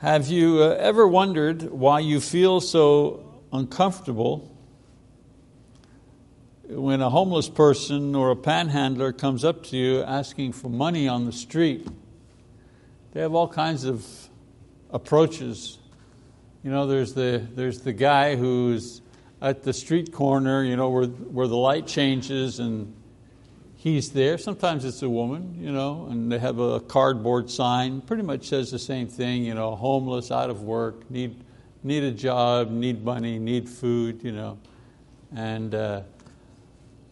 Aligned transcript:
Have 0.00 0.28
you 0.28 0.62
uh, 0.62 0.76
ever 0.78 1.08
wondered 1.08 1.72
why 1.72 1.98
you 1.98 2.20
feel 2.20 2.60
so 2.60 3.42
uncomfortable 3.52 4.56
when 6.68 7.02
a 7.02 7.10
homeless 7.10 7.48
person 7.48 8.14
or 8.14 8.30
a 8.30 8.36
panhandler 8.36 9.12
comes 9.12 9.44
up 9.44 9.64
to 9.64 9.76
you 9.76 10.04
asking 10.04 10.52
for 10.52 10.68
money 10.68 11.08
on 11.08 11.26
the 11.26 11.32
street? 11.32 11.88
They 13.10 13.20
have 13.22 13.34
all 13.34 13.48
kinds 13.48 13.82
of 13.82 14.06
approaches. 14.92 15.78
You 16.62 16.70
know, 16.70 16.86
there's 16.86 17.14
the, 17.14 17.44
there's 17.56 17.80
the 17.80 17.92
guy 17.92 18.36
who's 18.36 19.02
at 19.42 19.64
the 19.64 19.72
street 19.72 20.12
corner, 20.12 20.62
you 20.62 20.76
know, 20.76 20.90
where, 20.90 21.06
where 21.06 21.48
the 21.48 21.56
light 21.56 21.88
changes 21.88 22.60
and 22.60 22.94
he's 23.78 24.10
there. 24.10 24.36
Sometimes 24.36 24.84
it's 24.84 25.02
a 25.02 25.08
woman, 25.08 25.56
you 25.58 25.70
know, 25.70 26.08
and 26.10 26.30
they 26.30 26.38
have 26.38 26.58
a 26.58 26.80
cardboard 26.80 27.48
sign, 27.48 28.00
pretty 28.00 28.24
much 28.24 28.48
says 28.48 28.70
the 28.72 28.78
same 28.78 29.06
thing, 29.06 29.44
you 29.44 29.54
know, 29.54 29.76
homeless, 29.76 30.30
out 30.30 30.50
of 30.50 30.62
work, 30.62 31.08
need, 31.10 31.42
need 31.84 32.02
a 32.02 32.10
job, 32.10 32.70
need 32.70 33.04
money, 33.04 33.38
need 33.38 33.68
food, 33.68 34.22
you 34.24 34.32
know. 34.32 34.58
And 35.34 35.76
uh, 35.76 36.02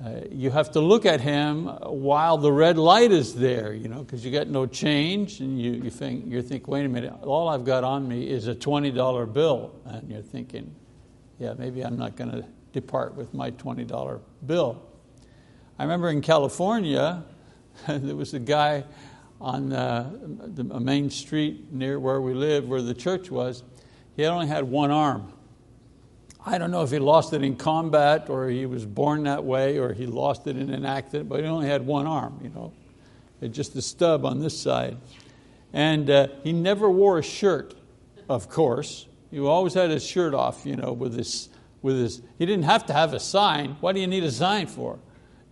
uh, 0.04 0.20
you 0.30 0.50
have 0.50 0.72
to 0.72 0.80
look 0.80 1.06
at 1.06 1.20
him 1.20 1.66
while 1.66 2.36
the 2.36 2.50
red 2.50 2.78
light 2.78 3.12
is 3.12 3.36
there, 3.36 3.72
you 3.72 3.88
know, 3.88 4.02
because 4.02 4.24
you 4.24 4.32
got 4.32 4.48
no 4.48 4.66
change, 4.66 5.38
and 5.38 5.60
you, 5.60 5.70
you 5.70 5.90
think, 5.90 6.26
you 6.26 6.42
think, 6.42 6.66
wait 6.66 6.84
a 6.84 6.88
minute, 6.88 7.14
all 7.22 7.48
I've 7.48 7.64
got 7.64 7.84
on 7.84 8.08
me 8.08 8.28
is 8.28 8.48
a 8.48 8.54
$20 8.56 9.32
bill. 9.32 9.72
And 9.84 10.10
you're 10.10 10.20
thinking, 10.20 10.74
yeah, 11.38 11.54
maybe 11.56 11.82
I'm 11.82 11.96
not 11.96 12.16
going 12.16 12.32
to 12.32 12.44
depart 12.72 13.14
with 13.14 13.32
my 13.32 13.52
$20 13.52 14.20
bill. 14.46 14.82
I 15.78 15.82
remember 15.82 16.08
in 16.08 16.22
California, 16.22 17.22
there 17.88 18.16
was 18.16 18.32
a 18.32 18.38
guy 18.38 18.84
on 19.40 19.72
uh, 19.72 20.10
the, 20.54 20.74
a 20.74 20.80
main 20.80 21.10
street 21.10 21.70
near 21.70 22.00
where 22.00 22.20
we 22.20 22.32
lived, 22.32 22.66
where 22.66 22.80
the 22.80 22.94
church 22.94 23.30
was. 23.30 23.62
He 24.16 24.24
only 24.24 24.46
had 24.46 24.64
one 24.64 24.90
arm. 24.90 25.32
I 26.46 26.56
don't 26.56 26.70
know 26.70 26.82
if 26.82 26.90
he 26.90 26.98
lost 26.98 27.34
it 27.34 27.42
in 27.42 27.56
combat 27.56 28.30
or 28.30 28.48
he 28.48 28.64
was 28.64 28.86
born 28.86 29.24
that 29.24 29.44
way 29.44 29.78
or 29.78 29.92
he 29.92 30.06
lost 30.06 30.46
it 30.46 30.56
in 30.56 30.70
an 30.70 30.86
accident, 30.86 31.28
but 31.28 31.40
he 31.40 31.46
only 31.46 31.68
had 31.68 31.84
one 31.84 32.06
arm, 32.06 32.40
you 32.42 32.48
know, 32.50 32.72
just 33.48 33.74
a 33.76 33.82
stub 33.82 34.24
on 34.24 34.40
this 34.40 34.58
side. 34.58 34.96
And 35.74 36.08
uh, 36.08 36.28
he 36.42 36.52
never 36.52 36.88
wore 36.88 37.18
a 37.18 37.22
shirt, 37.22 37.74
of 38.30 38.48
course. 38.48 39.06
He 39.30 39.40
always 39.40 39.74
had 39.74 39.90
his 39.90 40.06
shirt 40.06 40.32
off, 40.32 40.64
you 40.64 40.76
know, 40.76 40.92
with 40.92 41.14
his, 41.14 41.50
with 41.82 41.98
his, 41.98 42.22
he 42.38 42.46
didn't 42.46 42.64
have 42.64 42.86
to 42.86 42.94
have 42.94 43.12
a 43.12 43.20
sign. 43.20 43.76
What 43.80 43.94
do 43.94 44.00
you 44.00 44.06
need 44.06 44.24
a 44.24 44.30
sign 44.30 44.68
for? 44.68 44.98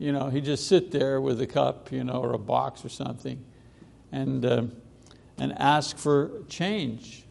You 0.05 0.12
know, 0.12 0.28
he'd 0.28 0.44
just 0.44 0.69
sit 0.69 0.91
there 0.91 1.19
with 1.19 1.41
a 1.41 1.47
cup, 1.47 1.91
you 1.91 2.05
know, 2.05 2.20
or 2.20 2.34
a 2.34 2.38
box 2.38 2.84
or 2.84 2.91
something, 2.91 3.42
and 4.12 4.44
uh, 4.44 4.64
and 5.38 5.58
ask 5.58 5.96
for 5.96 6.42
change. 6.46 7.24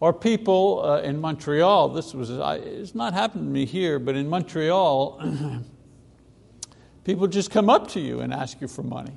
Or 0.00 0.12
people 0.12 0.82
uh, 0.84 1.00
in 1.02 1.20
Montreal. 1.20 1.90
This 1.90 2.12
was 2.12 2.28
it's 2.28 2.96
not 2.96 3.14
happened 3.14 3.44
to 3.44 3.50
me 3.50 3.66
here, 3.66 4.00
but 4.00 4.16
in 4.16 4.28
Montreal, 4.28 5.62
people 7.04 7.28
just 7.28 7.52
come 7.52 7.70
up 7.70 7.86
to 7.90 8.00
you 8.00 8.18
and 8.18 8.34
ask 8.34 8.60
you 8.60 8.66
for 8.66 8.82
money. 8.82 9.14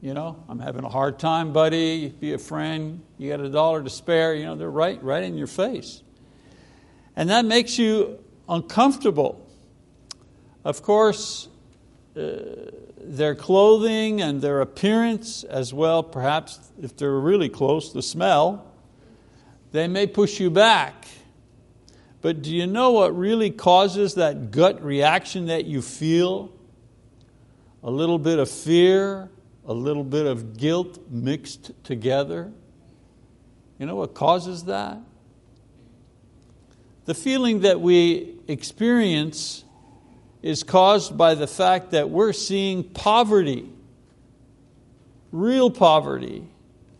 You 0.00 0.14
know, 0.14 0.40
I'm 0.48 0.60
having 0.60 0.84
a 0.84 0.88
hard 0.88 1.18
time, 1.18 1.52
buddy. 1.52 2.10
Be 2.10 2.34
a 2.34 2.38
friend. 2.38 3.02
You 3.18 3.28
got 3.28 3.40
a 3.40 3.48
dollar 3.48 3.82
to 3.82 3.90
spare. 3.90 4.36
You 4.36 4.44
know, 4.44 4.54
they're 4.54 4.70
right, 4.70 5.02
right 5.02 5.24
in 5.24 5.36
your 5.36 5.48
face, 5.48 6.00
and 7.16 7.28
that 7.30 7.44
makes 7.44 7.76
you 7.76 8.20
uncomfortable 8.48 9.43
of 10.64 10.82
course, 10.82 11.48
uh, 12.16 12.30
their 13.00 13.34
clothing 13.34 14.22
and 14.22 14.40
their 14.40 14.60
appearance 14.60 15.44
as 15.44 15.74
well, 15.74 16.02
perhaps 16.02 16.58
if 16.80 16.96
they're 16.96 17.12
really 17.12 17.48
close, 17.48 17.92
the 17.92 18.02
smell, 18.02 18.72
they 19.72 19.88
may 19.88 20.06
push 20.06 20.40
you 20.40 20.50
back. 20.50 21.06
But 22.22 22.40
do 22.40 22.54
you 22.54 22.66
know 22.66 22.92
what 22.92 23.16
really 23.16 23.50
causes 23.50 24.14
that 24.14 24.50
gut 24.50 24.82
reaction 24.82 25.46
that 25.46 25.66
you 25.66 25.82
feel? 25.82 26.50
A 27.82 27.90
little 27.90 28.18
bit 28.18 28.38
of 28.38 28.48
fear, 28.48 29.28
a 29.66 29.74
little 29.74 30.04
bit 30.04 30.24
of 30.24 30.56
guilt 30.56 30.98
mixed 31.10 31.72
together. 31.84 32.50
You 33.78 33.84
know 33.84 33.96
what 33.96 34.14
causes 34.14 34.64
that? 34.64 34.98
The 37.04 37.14
feeling 37.14 37.60
that 37.60 37.82
we 37.82 38.36
experience 38.48 39.64
is 40.44 40.62
caused 40.62 41.16
by 41.16 41.34
the 41.34 41.46
fact 41.46 41.92
that 41.92 42.10
we're 42.10 42.34
seeing 42.34 42.84
poverty, 42.84 43.66
real 45.32 45.70
poverty, 45.70 46.46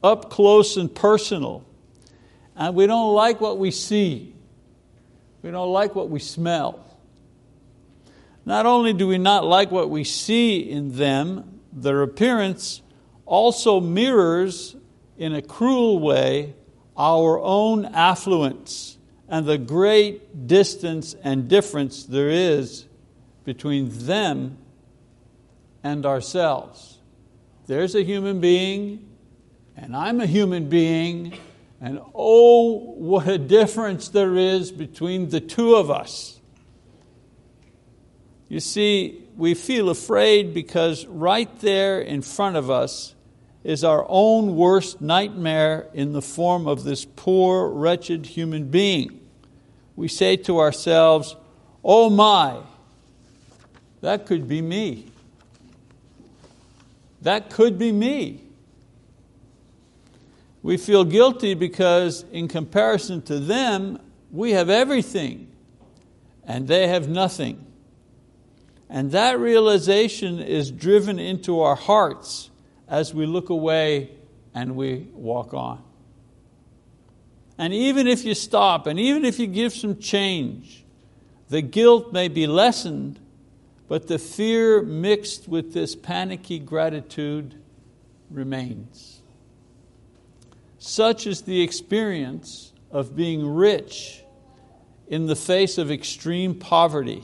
up 0.03 0.31
close 0.31 0.79
and 0.79 0.93
personal. 0.93 1.63
And 2.57 2.75
we 2.75 2.87
don't 2.87 3.13
like 3.13 3.43
what 3.43 3.59
we 3.59 3.71
see, 3.71 4.35
we 5.43 5.51
don't 5.51 5.71
like 5.71 5.95
what 5.95 6.09
we 6.09 6.21
smell. 6.21 6.81
Not 8.47 8.65
only 8.65 8.95
do 8.95 9.09
we 9.09 9.19
not 9.19 9.45
like 9.45 9.71
what 9.71 9.91
we 9.91 10.05
see 10.05 10.61
in 10.61 10.97
them, 10.97 11.61
their 11.71 12.01
appearance 12.01 12.81
also 13.27 13.79
mirrors, 13.79 14.75
in 15.19 15.35
a 15.35 15.43
cruel 15.43 15.99
way, 15.99 16.55
our 16.97 17.39
own 17.39 17.85
affluence 17.85 18.97
and 19.29 19.45
the 19.45 19.59
great 19.59 20.47
distance 20.47 21.15
and 21.23 21.47
difference 21.47 22.05
there 22.05 22.31
is 22.31 22.87
between 23.45 23.91
them 24.07 24.59
and 25.83 26.07
ourselves. 26.07 26.99
There's 27.67 27.95
a 27.95 28.03
human 28.03 28.41
being, 28.41 29.09
and 29.77 29.97
I'm 29.97 30.21
a 30.21 30.27
human 30.27 30.69
being, 30.69 31.39
and 31.81 32.01
oh, 32.15 32.95
what 32.95 33.29
a 33.29 33.39
difference 33.39 34.09
there 34.09 34.37
is 34.37 34.73
between 34.73 35.31
the 35.31 35.41
two 35.41 35.75
of 35.75 35.91
us. 35.91 36.41
You 38.49 38.61
see, 38.61 39.25
we 39.37 39.55
feel 39.55 39.91
afraid 39.91 40.55
because 40.55 41.07
right 41.07 41.59
there 41.61 42.01
in 42.01 42.23
front 42.23 42.57
of 42.57 42.71
us 42.71 43.15
is 43.65 43.83
our 43.83 44.05
own 44.09 44.57
worst 44.57 45.01
nightmare 45.01 45.89
in 45.95 46.13
the 46.13 46.23
form 46.23 46.69
of 46.69 46.85
this 46.85 47.05
poor, 47.05 47.69
wretched 47.69 48.27
human 48.27 48.69
being. 48.69 49.21
We 49.97 50.09
say 50.09 50.37
to 50.37 50.61
ourselves, 50.61 51.35
Oh 51.83 52.11
my, 52.11 52.59
that 54.05 54.27
could 54.27 54.47
be 54.47 54.61
me. 54.61 55.07
That 57.23 57.49
could 57.49 57.79
be 57.79 57.91
me. 57.91 58.43
We 60.63 60.77
feel 60.77 61.05
guilty 61.05 61.55
because, 61.55 62.23
in 62.31 62.49
comparison 62.49 63.23
to 63.23 63.39
them, 63.39 63.99
we 64.31 64.51
have 64.51 64.69
everything 64.69 65.51
and 66.47 66.69
they 66.69 66.87
have 66.89 67.09
nothing. 67.09 67.65
And 68.91 69.11
that 69.13 69.39
realization 69.39 70.39
is 70.39 70.71
driven 70.71 71.19
into 71.19 71.63
our 71.63 71.75
hearts 71.75 72.51
as 72.87 73.15
we 73.15 73.25
look 73.25 73.49
away 73.49 74.11
and 74.55 74.77
we 74.77 75.09
walk 75.15 75.55
on. 75.55 75.83
And 77.57 77.73
even 77.73 78.07
if 78.07 78.23
you 78.23 78.35
stop 78.35 78.87
and 78.87 79.01
even 79.01 79.25
if 79.25 79.39
you 79.39 79.47
give 79.47 79.73
some 79.73 79.99
change, 79.99 80.85
the 81.49 81.63
guilt 81.63 82.13
may 82.13 82.29
be 82.29 82.47
lessened 82.47 83.19
but 83.95 84.09
the 84.09 84.19
fear 84.19 84.83
mixed 84.83 85.47
with 85.47 85.73
this 85.73 85.95
panicky 85.95 86.59
gratitude 86.59 87.55
remains. 88.29 89.23
Such 90.79 91.29
is 91.29 91.43
the 91.43 91.63
experience 91.63 92.73
of 92.91 93.15
being 93.15 93.47
rich 93.47 94.25
in 95.07 95.27
the 95.27 95.37
face 95.37 95.79
of 95.79 95.93
extreme 95.93 96.57
poverty 96.57 97.23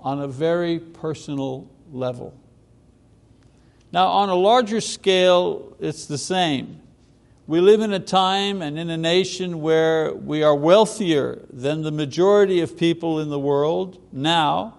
on 0.00 0.22
a 0.22 0.26
very 0.26 0.78
personal 0.78 1.70
level. 1.92 2.34
Now, 3.92 4.06
on 4.06 4.30
a 4.30 4.34
larger 4.34 4.80
scale, 4.80 5.76
it's 5.80 6.06
the 6.06 6.16
same. 6.16 6.80
We 7.46 7.60
live 7.60 7.82
in 7.82 7.92
a 7.92 8.00
time 8.00 8.62
and 8.62 8.78
in 8.78 8.88
a 8.88 8.96
nation 8.96 9.60
where 9.60 10.14
we 10.14 10.42
are 10.42 10.54
wealthier 10.54 11.44
than 11.52 11.82
the 11.82 11.92
majority 11.92 12.62
of 12.62 12.78
people 12.78 13.20
in 13.20 13.28
the 13.28 13.38
world 13.38 14.00
now 14.10 14.78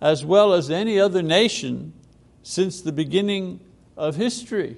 as 0.00 0.24
well 0.24 0.52
as 0.52 0.70
any 0.70 0.98
other 0.98 1.22
nation 1.22 1.92
since 2.42 2.80
the 2.80 2.92
beginning 2.92 3.60
of 3.96 4.16
history. 4.16 4.76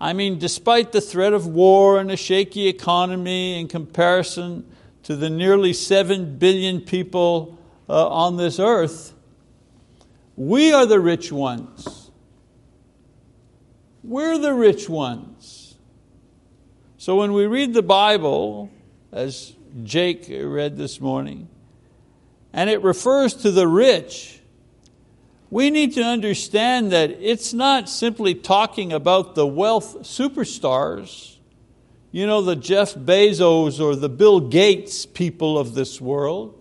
I 0.00 0.12
mean, 0.12 0.38
despite 0.38 0.92
the 0.92 1.00
threat 1.00 1.32
of 1.32 1.46
war 1.46 1.98
and 1.98 2.10
a 2.10 2.16
shaky 2.16 2.66
economy 2.66 3.58
in 3.58 3.68
comparison 3.68 4.70
to 5.04 5.16
the 5.16 5.30
nearly 5.30 5.72
7 5.72 6.36
billion 6.38 6.80
people 6.80 7.58
uh, 7.88 8.08
on 8.08 8.36
this 8.36 8.58
earth, 8.58 9.14
we 10.34 10.72
are 10.72 10.84
the 10.84 11.00
rich 11.00 11.32
ones. 11.32 12.10
We're 14.02 14.36
the 14.36 14.52
rich 14.52 14.88
ones. 14.88 15.76
So 16.98 17.16
when 17.16 17.32
we 17.32 17.46
read 17.46 17.72
the 17.72 17.82
Bible, 17.82 18.70
as 19.12 19.54
Jake 19.84 20.26
read 20.28 20.76
this 20.76 21.00
morning, 21.00 21.48
and 22.56 22.70
it 22.70 22.82
refers 22.82 23.34
to 23.34 23.50
the 23.50 23.68
rich, 23.68 24.40
we 25.50 25.68
need 25.68 25.92
to 25.92 26.02
understand 26.02 26.90
that 26.90 27.10
it's 27.10 27.52
not 27.52 27.86
simply 27.88 28.34
talking 28.34 28.94
about 28.94 29.34
the 29.34 29.46
wealth 29.46 29.98
superstars. 30.00 31.34
you 32.10 32.26
know, 32.26 32.40
the 32.40 32.56
Jeff 32.56 32.94
Bezos 32.94 33.78
or 33.78 33.94
the 33.94 34.08
Bill 34.08 34.40
Gates 34.40 35.04
people 35.04 35.58
of 35.58 35.74
this 35.74 36.00
world. 36.00 36.54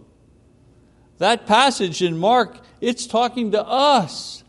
That 1.18 1.48
passage 1.48 2.02
in 2.02 2.18
Mark, 2.18 2.60
it's 2.82 3.08
talking 3.08 3.52
to 3.52 3.66
us 3.66 4.44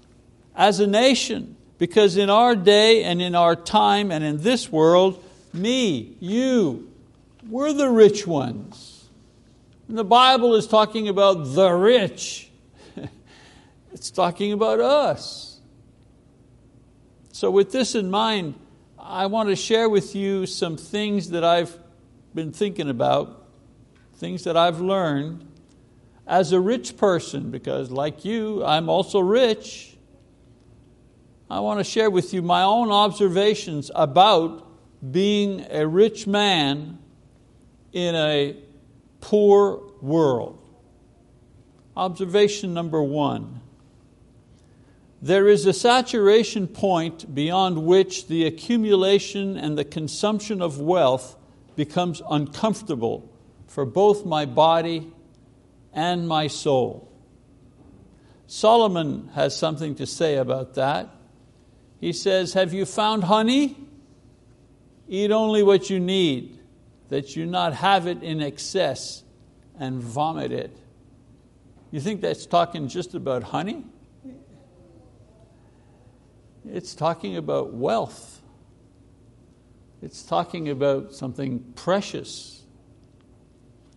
as 0.56 0.80
a 0.80 0.86
nation. 0.86 1.56
Because 1.78 2.16
in 2.16 2.28
our 2.28 2.56
day 2.56 3.04
and 3.04 3.22
in 3.22 3.36
our 3.36 3.54
time 3.54 4.10
and 4.10 4.24
in 4.24 4.38
this 4.38 4.72
world, 4.72 5.22
me, 5.52 6.16
you, 6.18 6.90
we're 7.48 7.72
the 7.72 7.88
rich 7.88 8.26
ones. 8.26 8.95
And 9.88 9.96
the 9.96 10.04
Bible 10.04 10.54
is 10.54 10.66
talking 10.66 11.08
about 11.08 11.54
the 11.54 11.70
rich, 11.70 12.50
it's 13.92 14.10
talking 14.10 14.52
about 14.52 14.80
us. 14.80 15.60
So, 17.30 17.50
with 17.50 17.70
this 17.70 17.94
in 17.94 18.10
mind, 18.10 18.54
I 18.98 19.26
want 19.26 19.50
to 19.50 19.56
share 19.56 19.88
with 19.88 20.16
you 20.16 20.46
some 20.46 20.76
things 20.76 21.30
that 21.30 21.44
I've 21.44 21.78
been 22.34 22.50
thinking 22.50 22.90
about, 22.90 23.46
things 24.16 24.44
that 24.44 24.56
I've 24.56 24.80
learned 24.80 25.46
as 26.26 26.50
a 26.52 26.58
rich 26.58 26.96
person, 26.96 27.52
because 27.52 27.90
like 27.92 28.24
you, 28.24 28.64
I'm 28.64 28.88
also 28.88 29.20
rich. 29.20 29.96
I 31.48 31.60
want 31.60 31.78
to 31.78 31.84
share 31.84 32.10
with 32.10 32.34
you 32.34 32.42
my 32.42 32.62
own 32.62 32.90
observations 32.90 33.92
about 33.94 34.66
being 35.12 35.64
a 35.70 35.86
rich 35.86 36.26
man 36.26 36.98
in 37.92 38.16
a 38.16 38.56
poor 39.26 39.82
world. 40.00 40.56
Observation 41.96 42.72
number 42.72 43.02
one 43.02 43.60
there 45.20 45.48
is 45.48 45.66
a 45.66 45.72
saturation 45.72 46.68
point 46.68 47.34
beyond 47.34 47.84
which 47.84 48.28
the 48.28 48.44
accumulation 48.46 49.56
and 49.56 49.76
the 49.76 49.84
consumption 49.84 50.62
of 50.62 50.78
wealth 50.78 51.36
becomes 51.74 52.22
uncomfortable 52.30 53.28
for 53.66 53.84
both 53.84 54.24
my 54.24 54.44
body 54.44 55.10
and 55.92 56.28
my 56.28 56.46
soul. 56.46 57.10
Solomon 58.46 59.30
has 59.34 59.56
something 59.56 59.96
to 59.96 60.06
say 60.06 60.36
about 60.36 60.74
that. 60.74 61.08
He 61.98 62.12
says, 62.12 62.52
Have 62.52 62.72
you 62.72 62.84
found 62.84 63.24
honey? 63.24 63.76
Eat 65.08 65.32
only 65.32 65.64
what 65.64 65.90
you 65.90 65.98
need, 65.98 66.55
that 67.08 67.36
you 67.36 67.46
not 67.46 67.74
have 67.74 68.06
it 68.06 68.22
in 68.22 68.40
excess 68.40 69.22
and 69.78 70.02
vomit 70.02 70.52
it. 70.52 70.76
You 71.90 72.00
think 72.00 72.20
that's 72.20 72.46
talking 72.46 72.88
just 72.88 73.14
about 73.14 73.42
honey? 73.42 73.84
It's 76.68 76.94
talking 76.94 77.36
about 77.36 77.72
wealth. 77.72 78.42
It's 80.02 80.22
talking 80.22 80.68
about 80.68 81.14
something 81.14 81.60
precious. 81.74 82.62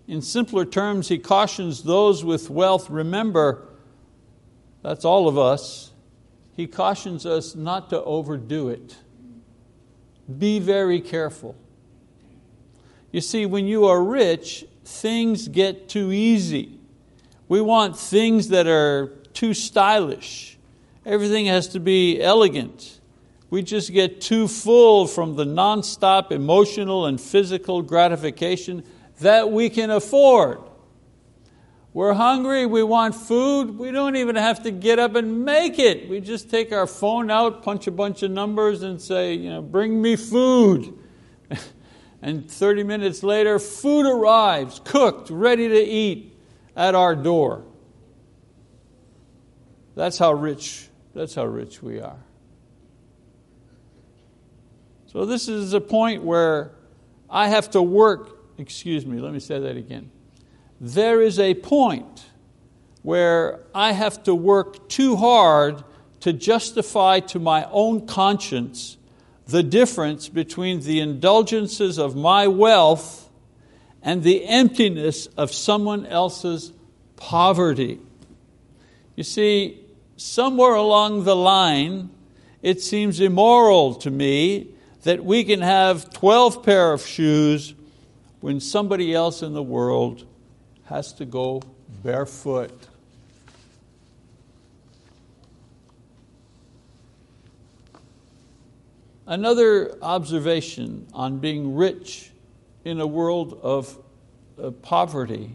In 0.08 0.22
simpler 0.22 0.66
terms, 0.66 1.08
he 1.08 1.18
cautions 1.18 1.84
those 1.84 2.24
with 2.24 2.50
wealth 2.50 2.90
remember, 2.90 3.68
that's 4.82 5.06
all 5.06 5.28
of 5.28 5.38
us, 5.38 5.92
he 6.56 6.68
cautions 6.68 7.26
us 7.26 7.56
not 7.56 7.90
to 7.90 8.04
overdo 8.04 8.70
it. 8.70 8.96
Be 10.38 10.60
very 10.60 11.02
careful. 11.02 11.56
You 13.12 13.22
see, 13.22 13.46
when 13.46 13.66
you 13.66 13.86
are 13.86 14.04
rich, 14.04 14.66
things 14.86 15.48
get 15.48 15.90
too 15.90 16.12
easy. 16.12 16.80
We 17.48 17.62
want 17.62 17.98
things 17.98 18.50
that 18.50 18.68
are 18.68 19.08
too 19.34 19.54
stylish. 19.54 20.58
Everything 21.06 21.48
has 21.48 21.68
to 21.70 21.80
be 21.80 22.22
elegant. 22.22 23.00
We 23.50 23.64
just 23.64 23.92
get 23.92 24.22
too 24.22 24.48
full 24.48 25.08
from 25.08 25.36
the 25.36 25.46
nonstop 25.46 26.32
emotional 26.32 27.08
and 27.08 27.20
physical 27.20 27.82
gratification 27.82 28.84
that 29.22 29.52
we 29.52 29.70
can 29.70 29.90
afford. 29.90 30.60
We're 31.92 32.14
hungry, 32.14 32.68
we 32.68 32.84
want 32.84 33.16
food, 33.16 33.80
we 33.80 33.90
don't 33.90 34.16
even 34.16 34.36
have 34.36 34.62
to 34.64 34.72
get 34.72 35.00
up 35.00 35.16
and 35.16 35.44
make 35.44 35.80
it. 35.80 36.08
We 36.08 36.22
just 36.22 36.50
take 36.50 36.72
our 36.72 36.86
phone 36.86 37.32
out, 37.32 37.64
punch 37.64 37.88
a 37.88 37.92
bunch 37.92 38.22
of 38.22 38.30
numbers, 38.30 38.84
and 38.84 39.02
say, 39.02 39.34
you 39.34 39.50
know, 39.50 39.64
bring 39.64 40.00
me 40.00 40.16
food. 40.16 40.94
and 42.22 42.50
30 42.50 42.84
minutes 42.84 43.24
later, 43.24 43.60
food 43.60 44.06
arrives, 44.06 44.82
cooked, 44.84 45.30
ready 45.30 45.68
to 45.68 45.82
eat 45.82 46.38
at 46.76 46.96
our 46.96 47.16
door. 47.16 47.64
That's 49.96 50.18
how 50.18 50.34
rich, 50.34 50.88
that's 51.14 51.36
how 51.36 51.46
rich 51.46 51.82
we 51.82 52.00
are. 52.00 52.20
So 55.08 55.26
this 55.26 55.48
is 55.48 55.74
a 55.74 55.82
point 55.82 56.24
where 56.24 56.72
I 57.30 57.48
have 57.48 57.72
to 57.72 57.82
work, 57.82 58.38
excuse 58.58 59.06
me, 59.06 59.20
let 59.20 59.34
me 59.34 59.40
say 59.40 59.60
that 59.60 59.76
again 59.76 60.12
there 60.80 61.22
is 61.22 61.40
a 61.40 61.54
point 61.56 62.26
where 63.02 63.60
I 63.74 63.92
have 63.92 64.24
to 64.24 64.36
work 64.36 64.90
too 64.90 65.16
hard 65.16 65.84
to 66.22 66.34
justify 66.34 67.20
to 67.22 67.40
my 67.40 67.68
own 67.72 68.06
conscience 68.06 68.98
the 69.50 69.64
difference 69.64 70.30
between 70.30 70.82
the 70.82 71.00
indulgences 71.00 71.98
of 71.98 72.16
my 72.16 72.48
wealth 72.48 73.30
and 74.04 74.22
the 74.24 74.46
emptiness 74.46 75.26
of 75.38 75.52
someone 75.52 76.06
else's 76.06 76.72
poverty. 77.16 78.00
You 79.16 79.24
see, 79.24 79.82
somewhere 80.18 80.76
along 80.76 81.24
the 81.24 81.36
line, 81.36 82.10
it 82.62 82.82
seems 82.82 83.20
immoral 83.20 83.96
to 83.96 84.12
me 84.12 84.68
that 85.04 85.24
we 85.24 85.44
can 85.44 85.62
have 85.62 86.12
12 86.14 86.64
pair 86.64 86.94
of 86.94 87.06
shoes 87.06 87.74
when 88.42 88.60
somebody 88.60 89.14
else 89.14 89.42
in 89.42 89.54
the 89.54 89.64
world 89.64 90.26
has 90.86 91.12
to 91.14 91.26
go 91.26 91.62
barefoot. 92.04 92.89
Another 99.30 99.96
observation 100.02 101.06
on 101.14 101.38
being 101.38 101.76
rich 101.76 102.32
in 102.84 103.00
a 103.00 103.06
world 103.06 103.60
of 103.62 103.96
uh, 104.60 104.72
poverty. 104.72 105.52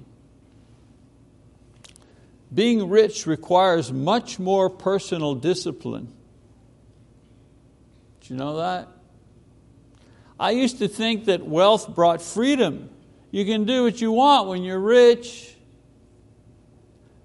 Being 2.54 2.88
rich 2.88 3.26
requires 3.26 3.92
much 3.92 4.38
more 4.38 4.70
personal 4.70 5.34
discipline. 5.34 6.06
Do 8.20 8.32
you 8.32 8.38
know 8.38 8.58
that? 8.58 8.86
I 10.38 10.52
used 10.52 10.78
to 10.78 10.86
think 10.86 11.24
that 11.24 11.44
wealth 11.44 11.92
brought 11.96 12.22
freedom. 12.22 12.90
You 13.32 13.44
can 13.44 13.64
do 13.64 13.82
what 13.82 14.00
you 14.00 14.12
want 14.12 14.46
when 14.46 14.62
you're 14.62 14.78
rich. 14.78 15.52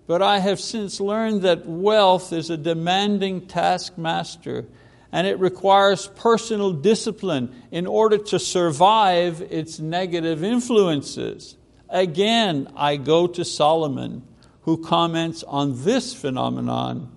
But 0.08 0.24
I 0.24 0.40
have 0.40 0.60
since 0.60 1.00
learned 1.00 1.44
that 1.44 1.68
wealth 1.68 2.34
is 2.34 2.50
a 2.50 2.58
demanding 2.58 3.46
taskmaster 3.46 4.66
and 5.12 5.26
it 5.26 5.40
requires 5.40 6.08
personal 6.08 6.72
discipline 6.72 7.54
in 7.72 7.88
order 7.88 8.18
to 8.18 8.40
survive 8.40 9.42
its 9.42 9.80
negative 9.80 10.44
influences. 10.44 11.58
Again, 11.90 12.68
I 12.76 12.98
go 12.98 13.28
to 13.28 13.44
Solomon, 13.44 14.28
who 14.62 14.84
comments 14.84 15.44
on 15.44 15.84
this 15.84 16.14
phenomenon 16.14 17.12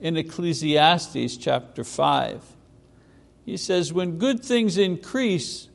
in 0.00 0.16
Ecclesiastes 0.16 1.36
chapter 1.38 1.84
5. 1.84 2.42
He 3.46 3.56
says, 3.56 3.92
When 3.92 4.18
good 4.18 4.44
things 4.44 4.76
increase, 4.76 5.68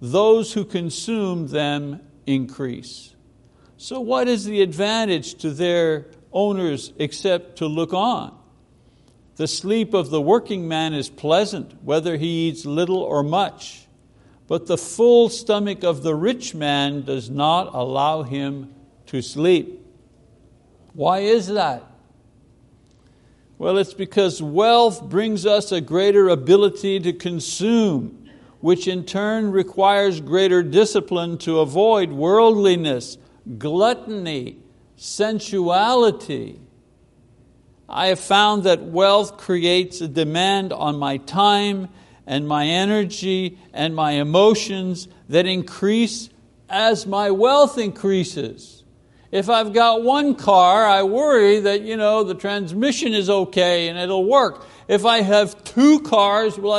those 0.00 0.52
who 0.52 0.64
consume 0.64 1.48
them 1.48 2.00
increase. 2.26 3.14
So, 3.76 4.00
what 4.00 4.28
is 4.28 4.44
the 4.44 4.62
advantage 4.62 5.34
to 5.36 5.50
their 5.50 6.06
owners 6.32 6.92
except 6.98 7.56
to 7.58 7.66
look 7.66 7.92
on? 7.92 8.39
The 9.36 9.48
sleep 9.48 9.94
of 9.94 10.10
the 10.10 10.20
working 10.20 10.68
man 10.68 10.92
is 10.92 11.08
pleasant, 11.08 11.82
whether 11.82 12.16
he 12.16 12.48
eats 12.48 12.64
little 12.64 12.98
or 12.98 13.22
much, 13.22 13.86
but 14.46 14.66
the 14.66 14.78
full 14.78 15.28
stomach 15.28 15.82
of 15.82 16.02
the 16.02 16.14
rich 16.14 16.54
man 16.54 17.02
does 17.02 17.30
not 17.30 17.74
allow 17.74 18.22
him 18.22 18.74
to 19.06 19.22
sleep. 19.22 19.84
Why 20.92 21.20
is 21.20 21.46
that? 21.48 21.84
Well, 23.58 23.78
it's 23.78 23.94
because 23.94 24.42
wealth 24.42 25.08
brings 25.08 25.46
us 25.46 25.70
a 25.70 25.80
greater 25.80 26.28
ability 26.28 27.00
to 27.00 27.12
consume 27.12 28.20
which 28.60 28.86
in 28.86 29.04
turn 29.04 29.50
requires 29.50 30.20
greater 30.20 30.62
discipline 30.62 31.38
to 31.38 31.60
avoid 31.60 32.12
worldliness, 32.12 33.16
gluttony, 33.58 34.58
sensuality. 34.96 36.60
I 37.90 38.06
have 38.06 38.20
found 38.20 38.64
that 38.64 38.82
wealth 38.82 39.36
creates 39.36 40.00
a 40.00 40.06
demand 40.06 40.72
on 40.72 40.96
my 40.96 41.16
time 41.16 41.88
and 42.24 42.46
my 42.46 42.66
energy 42.66 43.58
and 43.72 43.96
my 43.96 44.12
emotions 44.12 45.08
that 45.28 45.46
increase 45.46 46.30
as 46.68 47.04
my 47.04 47.32
wealth 47.32 47.78
increases. 47.78 48.84
If 49.32 49.48
I've 49.48 49.72
got 49.72 50.04
one 50.04 50.36
car, 50.36 50.86
I 50.86 51.02
worry 51.02 51.60
that 51.60 51.82
you 51.82 51.96
know, 51.96 52.22
the 52.22 52.34
transmission 52.34 53.12
is 53.12 53.28
okay 53.28 53.88
and 53.88 53.98
it'll 53.98 54.24
work. 54.24 54.66
If 54.86 55.04
I 55.04 55.22
have 55.22 55.62
two 55.64 56.00
cars, 56.00 56.58
well, 56.58 56.74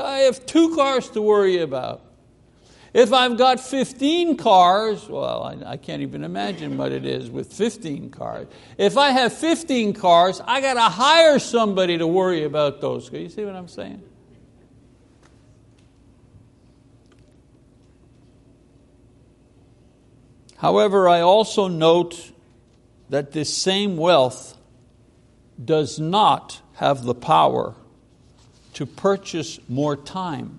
I 0.00 0.18
have 0.20 0.46
two 0.46 0.76
cars 0.76 1.08
to 1.10 1.22
worry 1.22 1.58
about. 1.58 2.02
If 2.98 3.12
I've 3.12 3.38
got 3.38 3.60
15 3.60 4.38
cars, 4.38 5.08
well, 5.08 5.44
I, 5.44 5.74
I, 5.74 5.76
can't 5.76 6.02
even 6.02 6.24
imagine 6.24 6.76
what 6.76 6.90
it 6.90 7.06
is 7.06 7.30
with 7.30 7.52
15 7.52 8.10
cars. 8.10 8.48
If 8.76 8.96
I 8.96 9.10
have 9.10 9.32
15 9.32 9.92
cars, 9.92 10.42
I 10.44 10.60
got 10.60 10.74
to 10.74 10.80
hire 10.80 11.38
somebody 11.38 11.96
to 11.98 12.08
worry 12.08 12.42
about 12.42 12.80
those. 12.80 13.08
You 13.12 13.28
see 13.28 13.44
what 13.44 13.54
I'm 13.54 13.68
saying? 13.68 14.02
However, 20.56 21.08
I 21.08 21.20
also 21.20 21.68
note 21.68 22.32
that 23.10 23.30
this 23.30 23.56
same 23.56 23.96
wealth 23.96 24.56
does 25.64 26.00
not 26.00 26.60
have 26.74 27.04
the 27.04 27.14
power 27.14 27.76
to 28.74 28.86
purchase 28.86 29.60
more 29.68 29.94
time 29.94 30.58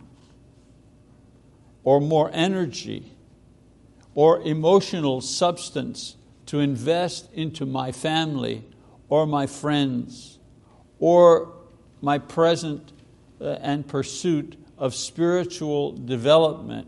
or 1.90 2.00
more 2.00 2.30
energy 2.34 3.12
or 4.14 4.40
emotional 4.44 5.20
substance 5.22 6.18
to 6.46 6.60
invest 6.60 7.28
into 7.34 7.66
my 7.66 7.92
family 7.92 8.64
or 9.08 9.26
my 9.26 9.48
friends 9.48 10.38
or 11.00 11.52
my 12.00 12.20
present 12.20 12.94
uh, 13.42 13.58
and 13.62 13.88
pursuit 13.88 14.56
of 14.78 14.94
spiritual 14.94 15.94
development. 15.94 16.88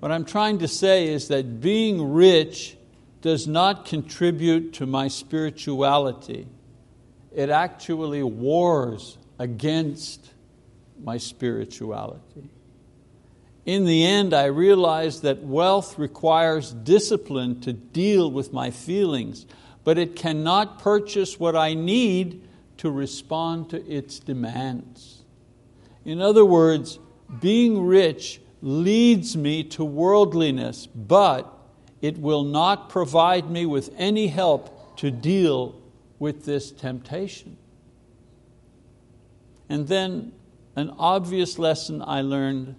What 0.00 0.12
I'm 0.12 0.26
trying 0.26 0.58
to 0.58 0.68
say 0.68 1.08
is 1.08 1.28
that 1.28 1.62
being 1.62 2.12
rich 2.12 2.76
does 3.22 3.48
not 3.48 3.86
contribute 3.86 4.74
to 4.74 4.84
my 4.84 5.08
spirituality. 5.08 6.46
It 7.34 7.48
actually 7.48 8.22
wars 8.22 9.16
against 9.38 10.32
my 11.02 11.16
spirituality. 11.16 12.50
In 13.64 13.84
the 13.84 14.04
end, 14.04 14.34
I 14.34 14.46
realized 14.46 15.22
that 15.22 15.42
wealth 15.42 15.98
requires 15.98 16.72
discipline 16.72 17.60
to 17.60 17.72
deal 17.72 18.30
with 18.30 18.52
my 18.52 18.70
feelings, 18.70 19.46
but 19.84 19.98
it 19.98 20.16
cannot 20.16 20.80
purchase 20.80 21.38
what 21.38 21.54
I 21.54 21.74
need 21.74 22.42
to 22.78 22.90
respond 22.90 23.70
to 23.70 23.86
its 23.86 24.18
demands. 24.18 25.22
In 26.04 26.20
other 26.20 26.44
words, 26.44 26.98
being 27.40 27.86
rich 27.86 28.40
leads 28.60 29.36
me 29.36 29.62
to 29.64 29.84
worldliness, 29.84 30.86
but 30.86 31.52
it 32.00 32.18
will 32.18 32.42
not 32.42 32.88
provide 32.88 33.48
me 33.48 33.64
with 33.64 33.94
any 33.96 34.26
help 34.26 34.96
to 34.96 35.10
deal 35.12 35.80
with 36.18 36.44
this 36.44 36.72
temptation. 36.72 37.56
And 39.68 39.86
then 39.86 40.32
an 40.74 40.90
obvious 40.98 41.58
lesson 41.58 42.02
I 42.04 42.22
learned 42.22 42.74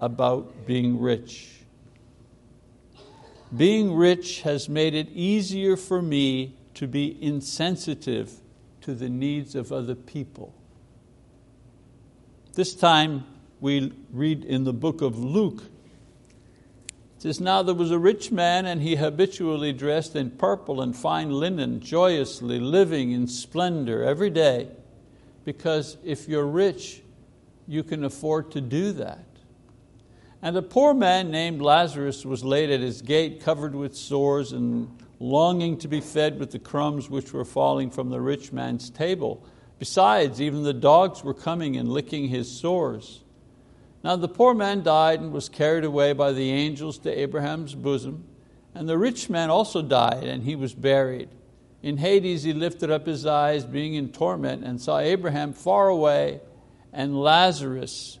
about 0.00 0.66
being 0.66 1.00
rich. 1.00 1.48
Being 3.56 3.94
rich 3.94 4.42
has 4.42 4.68
made 4.68 4.94
it 4.94 5.08
easier 5.10 5.76
for 5.76 6.00
me 6.00 6.56
to 6.74 6.86
be 6.86 7.18
insensitive 7.22 8.32
to 8.82 8.94
the 8.94 9.08
needs 9.08 9.54
of 9.54 9.72
other 9.72 9.94
people. 9.94 10.54
This 12.54 12.74
time 12.74 13.24
we 13.60 13.92
read 14.12 14.44
in 14.44 14.64
the 14.64 14.72
book 14.72 15.02
of 15.02 15.18
Luke. 15.18 15.64
It 17.16 17.22
says, 17.22 17.40
Now 17.40 17.62
there 17.62 17.74
was 17.74 17.90
a 17.90 17.98
rich 17.98 18.32
man, 18.32 18.66
and 18.66 18.80
he 18.80 18.96
habitually 18.96 19.72
dressed 19.72 20.16
in 20.16 20.30
purple 20.30 20.80
and 20.80 20.96
fine 20.96 21.30
linen, 21.30 21.80
joyously 21.80 22.58
living 22.58 23.12
in 23.12 23.26
splendor 23.26 24.02
every 24.02 24.30
day. 24.30 24.68
Because 25.44 25.96
if 26.04 26.28
you're 26.28 26.46
rich, 26.46 27.02
you 27.66 27.82
can 27.82 28.04
afford 28.04 28.50
to 28.52 28.60
do 28.60 28.92
that. 28.92 29.24
And 30.42 30.56
a 30.56 30.62
poor 30.62 30.94
man 30.94 31.30
named 31.30 31.60
Lazarus 31.60 32.24
was 32.24 32.42
laid 32.42 32.70
at 32.70 32.80
his 32.80 33.02
gate, 33.02 33.42
covered 33.42 33.74
with 33.74 33.94
sores 33.94 34.52
and 34.52 34.88
longing 35.18 35.76
to 35.78 35.88
be 35.88 36.00
fed 36.00 36.38
with 36.38 36.50
the 36.50 36.58
crumbs 36.58 37.10
which 37.10 37.32
were 37.32 37.44
falling 37.44 37.90
from 37.90 38.08
the 38.08 38.20
rich 38.20 38.52
man's 38.52 38.88
table. 38.88 39.44
Besides, 39.78 40.40
even 40.40 40.62
the 40.62 40.72
dogs 40.72 41.22
were 41.22 41.34
coming 41.34 41.76
and 41.76 41.90
licking 41.90 42.28
his 42.28 42.50
sores. 42.50 43.22
Now 44.02 44.16
the 44.16 44.28
poor 44.28 44.54
man 44.54 44.82
died 44.82 45.20
and 45.20 45.30
was 45.30 45.50
carried 45.50 45.84
away 45.84 46.14
by 46.14 46.32
the 46.32 46.50
angels 46.50 46.98
to 47.00 47.18
Abraham's 47.18 47.74
bosom. 47.74 48.24
And 48.74 48.88
the 48.88 48.96
rich 48.96 49.28
man 49.28 49.50
also 49.50 49.82
died, 49.82 50.24
and 50.24 50.42
he 50.42 50.56
was 50.56 50.74
buried. 50.74 51.28
In 51.82 51.98
Hades 51.98 52.44
he 52.44 52.54
lifted 52.54 52.90
up 52.90 53.06
his 53.06 53.26
eyes, 53.26 53.64
being 53.64 53.94
in 53.94 54.10
torment, 54.10 54.64
and 54.64 54.80
saw 54.80 54.98
Abraham 55.00 55.52
far 55.52 55.88
away 55.88 56.40
and 56.92 57.20
Lazarus 57.20 58.18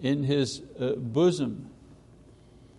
in 0.00 0.24
his 0.24 0.62
uh, 0.78 0.92
bosom. 0.92 1.70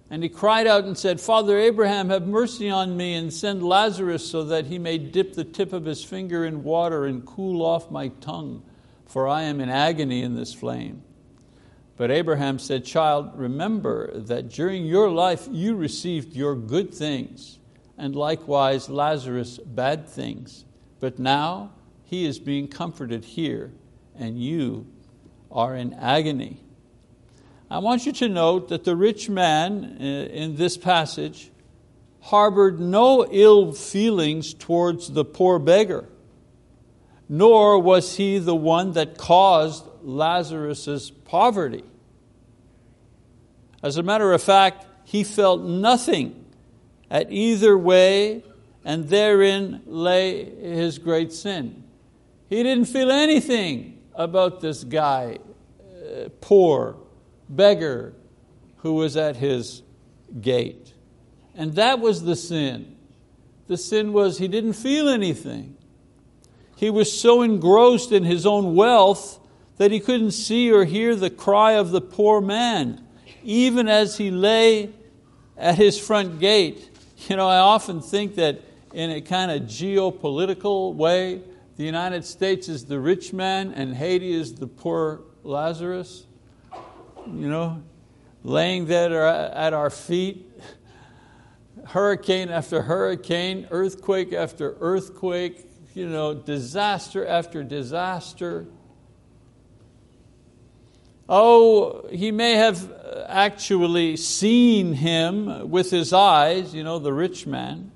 And 0.10 0.24
he 0.24 0.30
cried 0.30 0.68
out 0.68 0.84
and 0.84 0.98
said, 0.98 1.22
Father 1.22 1.58
Abraham, 1.58 2.10
have 2.10 2.28
mercy 2.28 2.70
on 2.70 2.98
me 2.98 3.14
and 3.14 3.32
send 3.32 3.64
Lazarus 3.64 4.30
so 4.30 4.44
that 4.44 4.66
he 4.66 4.78
may 4.78 4.98
dip 4.98 5.34
the 5.34 5.46
tip 5.46 5.72
of 5.72 5.86
his 5.86 6.04
finger 6.04 6.44
in 6.46 6.64
water 6.64 7.06
and 7.06 7.26
cool 7.26 7.66
off 7.66 7.90
my 7.90 8.10
tongue, 8.20 8.62
for 9.06 9.28
I 9.28 9.44
am 9.44 9.62
in 9.62 9.70
agony 9.70 10.22
in 10.22 10.36
this 10.36 10.54
flame. 10.54 11.02
But 11.96 12.12
Abraham 12.12 12.60
said, 12.60 12.84
Child, 12.84 13.32
remember 13.36 14.20
that 14.20 14.50
during 14.50 14.86
your 14.86 15.10
life 15.10 15.48
you 15.50 15.76
received 15.76 16.36
your 16.36 16.56
good 16.56 16.94
things, 16.94 17.60
and 17.98 18.14
likewise 18.14 18.90
Lazarus 18.90 19.60
bad 19.60 20.10
things. 20.10 20.66
But 21.00 21.20
now 21.20 21.72
he 22.04 22.26
is 22.26 22.38
being 22.38 22.68
comforted 22.68 23.24
here, 23.24 23.72
and 24.16 24.38
you 24.38 24.88
are 25.50 25.76
in 25.76 25.94
agony. 25.94 26.60
I 27.72 27.78
want 27.78 28.06
you 28.06 28.12
to 28.12 28.28
note 28.28 28.68
that 28.68 28.84
the 28.84 28.98
rich 28.98 29.30
man 29.30 29.96
uh, 29.98 30.04
in 30.04 30.58
this 30.58 30.76
passage 30.76 31.52
harbored 32.20 32.82
no 32.82 33.26
ill 33.32 33.72
feelings 33.72 34.54
towards 34.54 35.10
the 35.10 35.24
poor 35.24 35.58
beggar, 35.58 36.10
nor 37.30 37.80
was 37.80 38.18
he 38.18 38.40
the 38.40 38.54
one 38.54 38.92
that 38.92 39.18
caused 39.18 39.86
Lazarus' 40.04 41.12
poverty. 41.24 41.86
As 43.82 43.96
a 43.96 44.04
matter 44.04 44.34
of 44.34 44.44
fact, 44.44 44.86
he 45.06 45.24
felt 45.24 45.62
nothing 45.62 46.44
at 47.10 47.32
either 47.32 47.78
way, 47.78 48.44
and 48.84 49.08
therein 49.08 49.82
lay 49.86 50.44
his 50.44 51.00
great 51.00 51.32
sin. 51.32 51.86
He 52.50 52.64
didn't 52.64 52.90
feel 52.90 53.12
anything 53.12 53.98
about 54.14 54.60
this 54.60 54.84
guy, 54.84 55.38
uh, 55.80 56.28
poor, 56.42 56.98
beggar 57.56 58.14
who 58.78 58.94
was 58.94 59.16
at 59.18 59.36
his 59.36 59.84
gate. 60.40 60.94
And 61.56 61.76
that 61.76 62.00
was 62.00 62.24
the 62.24 62.36
sin. 62.36 62.96
The 63.68 63.78
sin 63.78 64.14
was 64.14 64.38
he 64.38 64.48
didn't 64.48 64.74
feel 64.74 65.08
anything. 65.08 65.78
He 66.76 66.90
was 66.90 67.18
so 67.18 67.42
engrossed 67.42 68.12
in 68.12 68.24
his 68.24 68.46
own 68.46 68.76
wealth 68.76 69.40
that 69.78 69.92
he 69.92 70.00
couldn't 70.00 70.32
see 70.32 70.72
or 70.72 70.86
hear 70.86 71.16
the 71.16 71.30
cry 71.30 71.74
of 71.74 71.92
the 71.92 72.02
poor 72.02 72.42
man, 72.42 73.06
even 73.44 73.88
as 73.88 74.18
he 74.18 74.32
lay 74.32 74.90
at 75.58 75.76
his 75.76 76.00
front 76.00 76.40
gate. 76.40 76.90
You 77.30 77.36
know, 77.36 77.48
I 77.48 77.60
often 77.60 78.02
think 78.02 78.36
that 78.36 78.62
in 78.94 79.12
a 79.12 79.22
kind 79.22 79.52
of 79.52 79.64
geopolitical 79.64 80.96
way, 80.96 81.42
the 81.78 81.84
United 81.84 82.26
States 82.26 82.68
is 82.68 82.86
the 82.86 83.00
rich 83.00 83.32
man 83.32 83.74
and 83.74 83.96
Haiti 83.96 84.34
is 84.34 84.56
the 84.56 84.68
poor 84.68 85.22
Lazarus 85.44 86.26
you 87.28 87.50
know, 87.50 87.82
laying 88.44 88.86
there 88.88 89.26
at 89.28 89.74
our 89.74 89.90
feet, 89.90 90.50
hurricane 91.88 92.50
after 92.50 92.82
hurricane, 92.84 93.68
earthquake 93.72 94.34
after 94.34 94.78
earthquake, 94.80 95.68
you 95.94 96.08
know, 96.08 96.34
disaster 96.34 97.26
after 97.26 97.64
disaster. 97.64 98.66
Oh, 101.30 102.08
he 102.12 102.32
may 102.32 102.54
have 102.54 102.92
actually 103.28 104.18
seen 104.18 104.94
him 104.94 105.70
with 105.70 105.92
his 105.92 106.12
eyes, 106.12 106.74
you 106.74 106.84
know, 106.84 107.00
the 107.00 107.14
rich 107.14 107.48
man, 107.48 107.92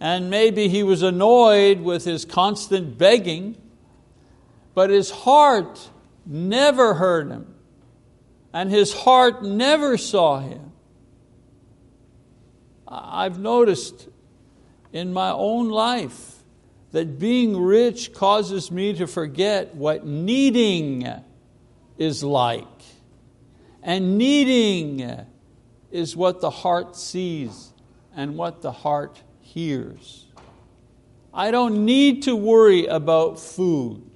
and 0.00 0.28
maybe 0.30 0.68
he 0.68 0.82
was 0.82 1.02
annoyed 1.02 1.80
with 1.80 2.04
his 2.04 2.24
constant 2.24 2.98
begging, 2.98 3.56
but 4.74 4.90
his 4.90 5.10
heart 5.10 5.90
never 6.26 6.94
heard 6.94 7.30
him 7.30 7.51
and 8.52 8.70
his 8.70 8.92
heart 8.92 9.42
never 9.42 9.96
saw 9.96 10.40
him. 10.40 10.72
I've 12.86 13.38
noticed 13.38 14.08
in 14.92 15.12
my 15.12 15.30
own 15.30 15.70
life 15.70 16.42
that 16.90 17.18
being 17.18 17.58
rich 17.58 18.12
causes 18.12 18.70
me 18.70 18.92
to 18.94 19.06
forget 19.06 19.74
what 19.74 20.06
needing 20.06 21.08
is 21.96 22.22
like. 22.22 22.66
And 23.82 24.18
needing 24.18 25.26
is 25.90 26.14
what 26.14 26.40
the 26.40 26.50
heart 26.50 26.94
sees 26.96 27.72
and 28.14 28.36
what 28.36 28.60
the 28.60 28.72
heart 28.72 29.22
hears. 29.40 30.26
I 31.32 31.50
don't 31.50 31.86
need 31.86 32.24
to 32.24 32.36
worry 32.36 32.86
about 32.86 33.40
food. 33.40 34.11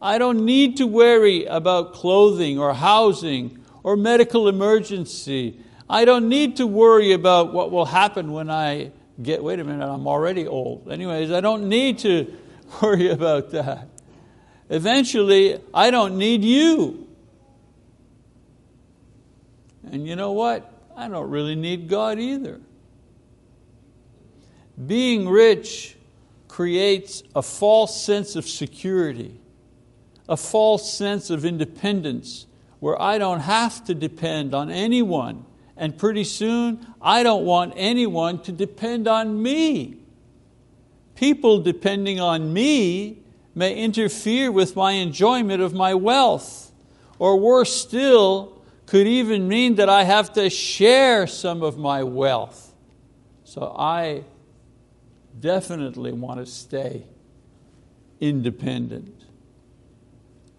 I 0.00 0.18
don't 0.18 0.44
need 0.44 0.76
to 0.78 0.86
worry 0.86 1.44
about 1.46 1.92
clothing 1.92 2.58
or 2.58 2.74
housing 2.74 3.64
or 3.82 3.96
medical 3.96 4.48
emergency. 4.48 5.60
I 5.90 6.04
don't 6.04 6.28
need 6.28 6.56
to 6.56 6.66
worry 6.66 7.12
about 7.12 7.52
what 7.52 7.70
will 7.70 7.86
happen 7.86 8.32
when 8.32 8.50
I 8.50 8.92
get, 9.20 9.42
wait 9.42 9.58
a 9.58 9.64
minute, 9.64 9.86
I'm 9.86 10.06
already 10.06 10.46
old. 10.46 10.90
Anyways, 10.90 11.32
I 11.32 11.40
don't 11.40 11.68
need 11.68 11.98
to 12.00 12.32
worry 12.82 13.08
about 13.08 13.50
that. 13.50 13.88
Eventually, 14.70 15.58
I 15.72 15.90
don't 15.90 16.18
need 16.18 16.44
you. 16.44 17.06
And 19.90 20.06
you 20.06 20.16
know 20.16 20.32
what? 20.32 20.70
I 20.96 21.08
don't 21.08 21.30
really 21.30 21.54
need 21.54 21.88
God 21.88 22.18
either. 22.18 22.60
Being 24.86 25.28
rich 25.28 25.96
creates 26.46 27.22
a 27.34 27.42
false 27.42 28.00
sense 28.00 28.36
of 28.36 28.46
security, 28.46 29.40
a 30.28 30.36
false 30.36 30.92
sense 30.92 31.30
of 31.30 31.44
independence, 31.44 32.46
where 32.80 33.00
I 33.00 33.18
don't 33.18 33.40
have 33.40 33.84
to 33.84 33.94
depend 33.94 34.54
on 34.54 34.70
anyone. 34.70 35.44
And 35.76 35.96
pretty 35.96 36.24
soon, 36.24 36.86
I 37.00 37.22
don't 37.22 37.44
want 37.44 37.74
anyone 37.76 38.42
to 38.42 38.52
depend 38.52 39.08
on 39.08 39.42
me. 39.42 39.96
People 41.14 41.60
depending 41.60 42.20
on 42.20 42.52
me 42.52 43.22
may 43.54 43.74
interfere 43.74 44.52
with 44.52 44.76
my 44.76 44.92
enjoyment 44.92 45.62
of 45.62 45.72
my 45.72 45.94
wealth, 45.94 46.72
or 47.18 47.36
worse 47.36 47.74
still, 47.74 48.60
could 48.86 49.06
even 49.06 49.48
mean 49.48 49.74
that 49.76 49.88
I 49.88 50.04
have 50.04 50.32
to 50.34 50.48
share 50.48 51.26
some 51.26 51.62
of 51.62 51.76
my 51.76 52.02
wealth. 52.04 52.72
So 53.44 53.74
I 53.76 54.24
definitely 55.40 56.12
want 56.12 56.38
to 56.40 56.46
stay 56.46 57.04
independent. 58.20 59.17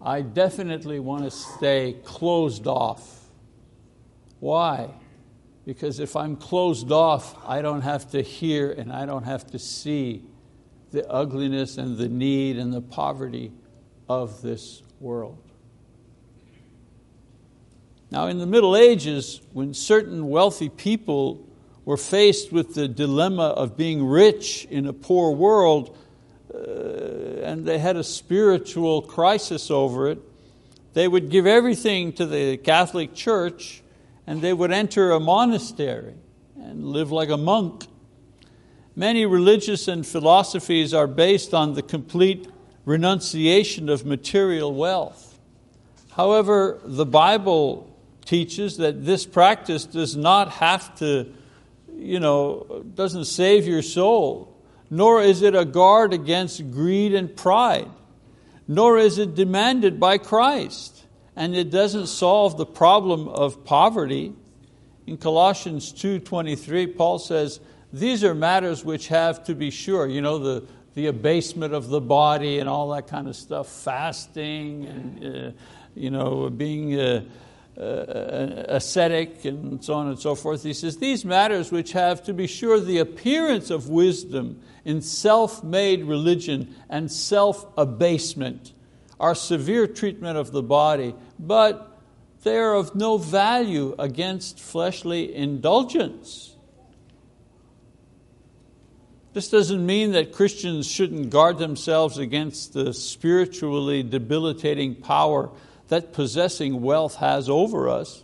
I 0.02 0.22
definitely 0.22 0.98
want 0.98 1.24
to 1.24 1.30
stay 1.30 1.96
closed 2.04 2.66
off. 2.66 3.26
Why? 4.38 4.90
Because 5.66 6.00
if 6.00 6.16
I'm 6.16 6.36
closed 6.36 6.90
off, 6.90 7.36
I 7.46 7.60
don't 7.60 7.82
have 7.82 8.10
to 8.12 8.22
hear 8.22 8.72
and 8.72 8.90
I 8.92 9.04
don't 9.04 9.24
have 9.24 9.46
to 9.48 9.58
see 9.58 10.24
the 10.90 11.08
ugliness 11.08 11.76
and 11.76 11.98
the 11.98 12.08
need 12.08 12.58
and 12.58 12.72
the 12.72 12.80
poverty 12.80 13.52
of 14.08 14.42
this 14.42 14.82
world. 14.98 15.38
Now, 18.10 18.26
in 18.26 18.38
the 18.38 18.46
Middle 18.46 18.76
Ages, 18.76 19.40
when 19.52 19.72
certain 19.72 20.28
wealthy 20.28 20.68
people 20.68 21.46
were 21.84 21.96
faced 21.96 22.52
with 22.52 22.74
the 22.74 22.88
dilemma 22.88 23.48
of 23.48 23.76
being 23.76 24.04
rich 24.04 24.64
in 24.64 24.86
a 24.86 24.92
poor 24.92 25.30
world, 25.30 25.96
uh, 26.54 27.42
and 27.42 27.66
they 27.66 27.78
had 27.78 27.96
a 27.96 28.04
spiritual 28.04 29.02
crisis 29.02 29.70
over 29.70 30.08
it, 30.08 30.18
they 30.92 31.06
would 31.06 31.30
give 31.30 31.46
everything 31.46 32.12
to 32.14 32.26
the 32.26 32.56
Catholic 32.56 33.14
Church 33.14 33.82
and 34.26 34.42
they 34.42 34.52
would 34.52 34.72
enter 34.72 35.12
a 35.12 35.20
monastery 35.20 36.14
and 36.56 36.84
live 36.84 37.10
like 37.10 37.30
a 37.30 37.36
monk. 37.36 37.86
Many 38.96 39.24
religious 39.24 39.88
and 39.88 40.06
philosophies 40.06 40.92
are 40.92 41.06
based 41.06 41.54
on 41.54 41.74
the 41.74 41.82
complete 41.82 42.48
renunciation 42.84 43.88
of 43.88 44.04
material 44.04 44.74
wealth. 44.74 45.38
However, 46.12 46.80
the 46.84 47.06
Bible 47.06 47.96
teaches 48.24 48.76
that 48.76 49.04
this 49.04 49.26
practice 49.26 49.84
does 49.84 50.16
not 50.16 50.50
have 50.50 50.94
to, 50.98 51.32
you 51.96 52.20
know, 52.20 52.84
doesn't 52.94 53.24
save 53.24 53.66
your 53.66 53.82
soul, 53.82 54.49
nor 54.90 55.22
is 55.22 55.40
it 55.42 55.54
a 55.54 55.64
guard 55.64 56.12
against 56.12 56.70
greed 56.70 57.14
and 57.14 57.34
pride, 57.34 57.88
nor 58.66 58.98
is 58.98 59.18
it 59.18 59.34
demanded 59.34 59.98
by 59.98 60.18
Christ, 60.18 61.06
and 61.36 61.56
it 61.56 61.70
doesn't 61.70 62.08
solve 62.08 62.56
the 62.56 62.66
problem 62.66 63.28
of 63.28 63.64
poverty. 63.64 64.32
In 65.06 65.16
Colossians 65.16 65.92
2:23, 65.92 66.96
Paul 66.96 67.18
says, 67.18 67.60
these 67.92 68.22
are 68.22 68.34
matters 68.34 68.84
which 68.84 69.08
have 69.08 69.44
to 69.44 69.54
be 69.54 69.70
sure, 69.70 70.06
you 70.06 70.20
know, 70.20 70.38
the, 70.38 70.64
the 70.94 71.06
abasement 71.06 71.74
of 71.74 71.88
the 71.88 72.00
body 72.00 72.58
and 72.58 72.68
all 72.68 72.90
that 72.90 73.08
kind 73.08 73.26
of 73.26 73.34
stuff, 73.34 73.68
fasting 73.68 74.86
and 74.86 75.36
uh, 75.36 75.50
you 75.94 76.10
know, 76.10 76.48
being 76.50 76.98
uh, 76.98 77.22
uh, 77.78 78.64
ascetic 78.68 79.44
and 79.44 79.82
so 79.84 79.94
on 79.94 80.08
and 80.08 80.18
so 80.18 80.34
forth. 80.34 80.62
He 80.62 80.74
says, 80.74 80.98
These 80.98 81.24
matters 81.24 81.72
which 81.72 81.92
have 81.92 82.22
to 82.24 82.34
be 82.34 82.46
sure 82.46 82.80
the 82.80 82.98
appearance 82.98 83.70
of 83.70 83.88
wisdom 83.88 84.60
in 84.84 85.00
self 85.00 85.62
made 85.62 86.04
religion 86.04 86.74
and 86.88 87.10
self 87.10 87.66
abasement 87.76 88.72
are 89.18 89.34
severe 89.34 89.86
treatment 89.86 90.38
of 90.38 90.50
the 90.50 90.62
body, 90.62 91.14
but 91.38 91.98
they 92.42 92.56
are 92.56 92.74
of 92.74 92.94
no 92.94 93.18
value 93.18 93.94
against 93.98 94.58
fleshly 94.58 95.34
indulgence. 95.34 96.56
This 99.32 99.48
doesn't 99.48 99.84
mean 99.84 100.12
that 100.12 100.32
Christians 100.32 100.90
shouldn't 100.90 101.30
guard 101.30 101.58
themselves 101.58 102.18
against 102.18 102.72
the 102.72 102.92
spiritually 102.92 104.02
debilitating 104.02 104.96
power 104.96 105.50
that 105.90 106.12
possessing 106.12 106.80
wealth 106.80 107.16
has 107.16 107.48
over 107.48 107.88
us. 107.88 108.22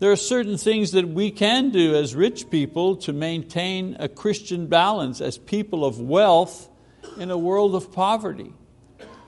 There 0.00 0.10
are 0.10 0.16
certain 0.16 0.58
things 0.58 0.90
that 0.90 1.08
we 1.08 1.30
can 1.30 1.70
do 1.70 1.94
as 1.94 2.16
rich 2.16 2.50
people 2.50 2.96
to 2.96 3.12
maintain 3.12 3.96
a 4.00 4.08
Christian 4.08 4.66
balance 4.66 5.20
as 5.20 5.38
people 5.38 5.84
of 5.84 6.00
wealth 6.00 6.68
in 7.16 7.30
a 7.30 7.38
world 7.38 7.76
of 7.76 7.92
poverty. 7.92 8.52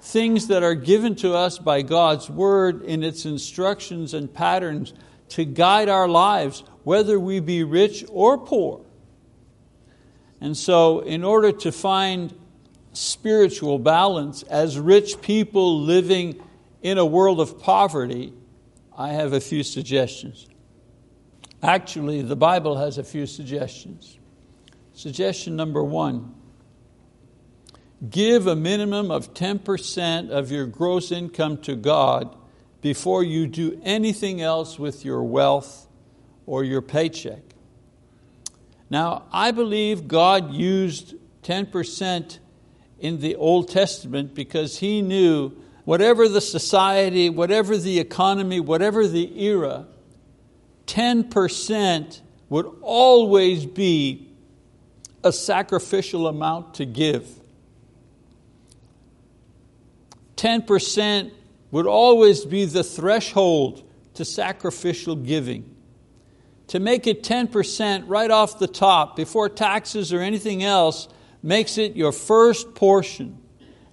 Things 0.01 0.49
that 0.49 0.65
are 0.65 0.75
given 0.75 1.15
to 1.17 1.35
us 1.35 1.57
by 1.57 1.83
God's 1.83 2.29
Word 2.29 2.83
in 2.83 3.05
its 3.05 3.25
instructions 3.25 4.13
and 4.13 4.35
patterns 4.35 4.93
to 5.31 5.45
guide 5.45 5.89
our 5.89 6.09
lives, 6.09 6.65
whether 6.83 7.19
we 7.21 7.39
be 7.39 7.63
rich 7.63 8.05
or 8.11 8.39
poor. 8.39 8.85
And 10.41 10.57
so, 10.57 10.99
in 10.99 11.23
order 11.23 11.53
to 11.53 11.71
find 11.71 12.35
spiritual 12.93 13.79
balance 13.79 14.43
as 14.43 14.81
rich 14.81 15.23
people 15.23 15.81
living 15.81 16.41
in 16.85 16.99
a 16.99 17.05
world 17.05 17.41
of 17.41 17.59
poverty, 17.59 18.33
I 18.97 19.09
have 19.09 19.33
a 19.33 19.41
few 19.41 19.65
suggestions. 19.65 20.47
Actually, 21.63 22.21
the 22.21 22.37
Bible 22.37 22.77
has 22.77 22.99
a 22.99 23.03
few 23.03 23.27
suggestions. 23.27 24.19
Suggestion 24.93 25.57
number 25.57 25.83
one 25.83 26.35
give 28.11 28.47
a 28.47 28.55
minimum 28.55 29.11
of 29.11 29.33
10% 29.33 30.29
of 30.29 30.53
your 30.53 30.67
gross 30.67 31.11
income 31.11 31.57
to 31.57 31.75
God 31.75 32.37
before 32.83 33.25
you 33.25 33.47
do 33.47 33.81
anything 33.83 34.43
else 34.43 34.79
with 34.79 35.07
your 35.07 35.23
wealth 35.23 35.89
or 36.45 36.65
your 36.65 36.83
paycheck. 36.83 37.41
Now, 38.91 39.25
I 39.33 39.53
believe 39.53 40.07
God 40.07 40.53
used 40.53 41.15
10% 41.45 42.39
in 42.99 43.21
the 43.21 43.37
Old 43.37 43.71
Testament 43.71 44.35
because 44.35 44.81
He 44.81 45.01
knew 45.01 45.57
whatever 45.85 46.29
the 46.29 46.41
society, 46.41 47.31
whatever 47.31 47.77
the 47.77 47.99
economy, 47.99 48.61
whatever 48.61 49.07
the 49.07 49.43
era, 49.43 49.87
10% 50.87 52.21
would 52.49 52.67
always 52.83 53.67
be 53.67 54.29
a 55.23 55.33
sacrificial 55.33 56.27
amount 56.27 56.75
to 56.75 56.85
give. 56.85 57.29
10% 60.37 61.33
would 61.71 61.87
always 61.87 62.45
be 62.45 62.65
the 62.65 62.85
threshold 62.85 63.83
to 64.15 64.25
sacrificial 64.25 65.17
giving 65.17 65.75
to 66.69 66.81
make 66.81 67.07
it 67.07 67.23
10% 67.23 68.05
right 68.07 68.31
off 68.31 68.59
the 68.59 68.67
top 68.67 69.17
before 69.17 69.49
taxes 69.49 70.13
or 70.13 70.21
anything 70.21 70.63
else 70.63 71.09
makes 71.43 71.79
it 71.79 71.95
your 71.95 72.13
first 72.13 72.75
portion. 72.75 73.39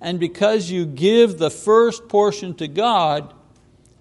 And 0.01 0.19
because 0.19 0.69
you 0.69 0.85
give 0.85 1.37
the 1.37 1.51
first 1.51 2.09
portion 2.09 2.55
to 2.55 2.67
God, 2.67 3.33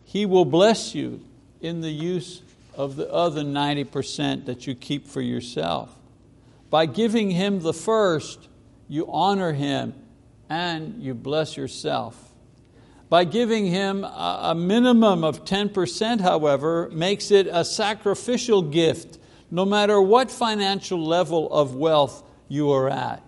He 0.05 0.27
will 0.27 0.47
bless 0.47 0.95
you 0.95 1.25
in 1.61 1.83
the 1.83 1.91
use 1.91 2.43
of 2.75 2.97
the 2.97 3.13
other 3.13 3.43
90% 3.43 4.47
that 4.47 4.67
you 4.67 4.75
keep 4.75 5.07
for 5.07 5.21
yourself. 5.21 5.95
By 6.71 6.87
giving 6.87 7.31
Him 7.31 7.61
the 7.61 7.75
first, 7.75 8.49
you 8.89 9.07
honor 9.13 9.53
Him 9.53 9.95
and 10.51 11.01
you 11.01 11.15
bless 11.15 11.57
yourself. 11.57 12.31
By 13.09 13.25
giving 13.25 13.67
him 13.67 14.05
a 14.05 14.55
minimum 14.57 15.25
of 15.25 15.45
10%, 15.45 16.21
however, 16.21 16.89
makes 16.93 17.33
it 17.33 17.49
a 17.51 17.65
sacrificial 17.65 18.63
gift, 18.63 19.19
no 19.51 19.65
matter 19.65 20.01
what 20.01 20.31
financial 20.31 21.05
level 21.05 21.53
of 21.53 21.75
wealth 21.75 22.23
you 22.49 22.71
are 22.71 22.89
at. 22.89 23.23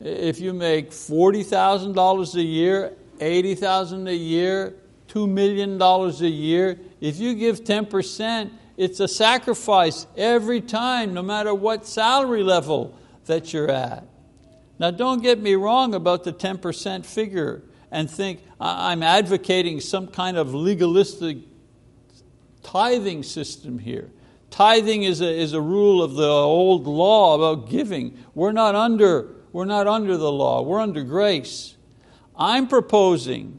If 0.00 0.40
you 0.40 0.52
make 0.52 0.90
$40,000 0.90 2.34
a 2.34 2.42
year, 2.42 2.92
$80,000 3.18 4.08
a 4.08 4.14
year, 4.14 4.74
$2 5.08 5.28
million 5.28 5.80
a 5.80 6.28
year, 6.28 6.78
if 7.00 7.18
you 7.18 7.34
give 7.34 7.64
10%, 7.64 8.50
it's 8.76 9.00
a 9.00 9.08
sacrifice 9.08 10.06
every 10.16 10.60
time, 10.60 11.14
no 11.14 11.22
matter 11.22 11.52
what 11.52 11.84
salary 11.84 12.44
level 12.44 12.96
that 13.26 13.52
you're 13.52 13.70
at. 13.70 14.04
Now, 14.78 14.92
don't 14.92 15.20
get 15.22 15.40
me 15.40 15.54
wrong 15.54 15.94
about 15.94 16.22
the 16.22 16.32
10% 16.32 17.04
figure 17.04 17.64
and 17.90 18.08
think 18.08 18.40
I'm 18.60 19.02
advocating 19.02 19.80
some 19.80 20.06
kind 20.06 20.36
of 20.36 20.54
legalistic 20.54 21.38
tithing 22.62 23.24
system 23.24 23.78
here. 23.78 24.10
Tithing 24.50 25.02
is 25.02 25.20
a, 25.20 25.28
is 25.28 25.52
a 25.52 25.60
rule 25.60 26.02
of 26.02 26.14
the 26.14 26.28
old 26.28 26.86
law 26.86 27.34
about 27.34 27.68
giving. 27.68 28.16
We're 28.34 28.52
not, 28.52 28.74
under, 28.74 29.34
we're 29.52 29.64
not 29.64 29.86
under 29.86 30.16
the 30.16 30.30
law, 30.30 30.62
we're 30.62 30.80
under 30.80 31.02
grace. 31.02 31.76
I'm 32.36 32.68
proposing, 32.68 33.58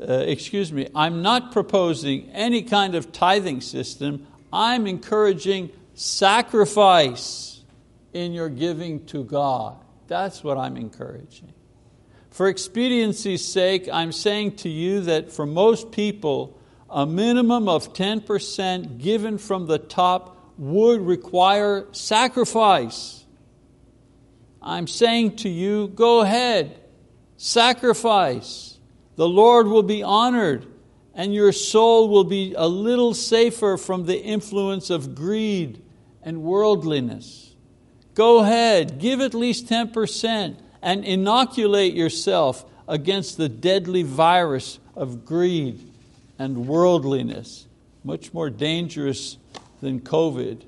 uh, 0.00 0.12
excuse 0.12 0.72
me, 0.72 0.88
I'm 0.94 1.22
not 1.22 1.52
proposing 1.52 2.28
any 2.30 2.62
kind 2.62 2.94
of 2.94 3.12
tithing 3.12 3.60
system. 3.60 4.26
I'm 4.52 4.86
encouraging 4.86 5.70
sacrifice 5.94 7.62
in 8.12 8.32
your 8.32 8.48
giving 8.48 9.04
to 9.06 9.24
God. 9.24 9.76
That's 10.08 10.42
what 10.42 10.56
I'm 10.56 10.76
encouraging. 10.76 11.52
For 12.30 12.48
expediency's 12.48 13.44
sake, 13.44 13.88
I'm 13.92 14.12
saying 14.12 14.56
to 14.56 14.68
you 14.68 15.00
that 15.02 15.32
for 15.32 15.44
most 15.46 15.92
people, 15.92 16.58
a 16.90 17.04
minimum 17.04 17.68
of 17.68 17.92
10% 17.92 18.98
given 18.98 19.38
from 19.38 19.66
the 19.66 19.78
top 19.78 20.36
would 20.56 21.00
require 21.00 21.86
sacrifice. 21.92 23.17
I'm 24.62 24.86
saying 24.86 25.36
to 25.36 25.48
you, 25.48 25.88
go 25.88 26.20
ahead, 26.20 26.78
sacrifice. 27.36 28.78
The 29.16 29.28
Lord 29.28 29.66
will 29.66 29.82
be 29.82 30.02
honored, 30.02 30.66
and 31.14 31.34
your 31.34 31.52
soul 31.52 32.08
will 32.08 32.24
be 32.24 32.54
a 32.56 32.66
little 32.66 33.14
safer 33.14 33.76
from 33.76 34.06
the 34.06 34.20
influence 34.20 34.90
of 34.90 35.14
greed 35.14 35.82
and 36.22 36.42
worldliness. 36.42 37.54
Go 38.14 38.40
ahead, 38.40 38.98
give 38.98 39.20
at 39.20 39.34
least 39.34 39.66
10% 39.66 40.56
and 40.82 41.04
inoculate 41.04 41.94
yourself 41.94 42.64
against 42.86 43.36
the 43.36 43.48
deadly 43.48 44.02
virus 44.02 44.78
of 44.96 45.24
greed 45.24 45.80
and 46.38 46.66
worldliness, 46.66 47.66
much 48.02 48.32
more 48.32 48.50
dangerous 48.50 49.36
than 49.80 50.00
COVID. 50.00 50.62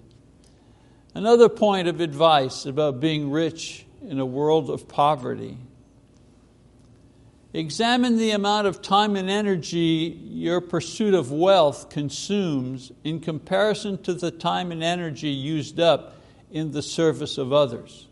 Another 1.15 1.49
point 1.49 1.89
of 1.89 2.01
advice 2.01 2.67
about 2.67 3.01
being 3.01 3.31
rich 3.31 3.85
in 4.07 4.21
a 4.21 4.27
world 4.27 4.71
of 4.71 4.87
poverty. 4.87 5.59
Examine 7.53 8.17
the 8.17 8.31
amount 8.31 8.69
of 8.69 8.81
time 8.81 9.17
and 9.17 9.29
energy 9.29 10.17
your 10.23 10.61
pursuit 10.61 11.15
of 11.15 11.33
wealth 11.33 11.91
consumes 11.91 12.93
in 13.03 13.19
comparison 13.19 14.01
to 14.05 14.15
the 14.15 14.31
time 14.31 14.71
and 14.71 14.85
energy 14.85 15.31
used 15.31 15.81
up 15.81 16.15
in 16.53 16.71
the 16.71 16.83
service 16.83 17.39
of 17.39 17.53
others, 17.53 18.07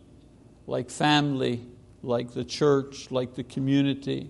like 0.66 0.90
family, 0.90 1.64
like 2.02 2.32
the 2.32 2.44
church, 2.44 3.12
like 3.12 3.34
the 3.34 3.44
community. 3.44 4.28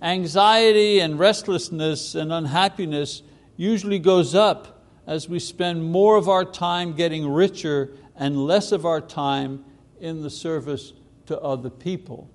Anxiety 0.00 1.00
and 1.00 1.18
restlessness 1.18 2.14
and 2.14 2.32
unhappiness 2.32 3.22
usually 3.56 3.98
goes 3.98 4.32
up 4.32 4.77
as 5.08 5.26
we 5.26 5.38
spend 5.38 5.82
more 5.82 6.16
of 6.16 6.28
our 6.28 6.44
time 6.44 6.92
getting 6.92 7.26
richer 7.26 7.90
and 8.14 8.36
less 8.36 8.72
of 8.72 8.84
our 8.84 9.00
time 9.00 9.64
in 9.98 10.20
the 10.22 10.28
service 10.28 10.92
to 11.24 11.40
other 11.40 11.70
people. 11.70 12.28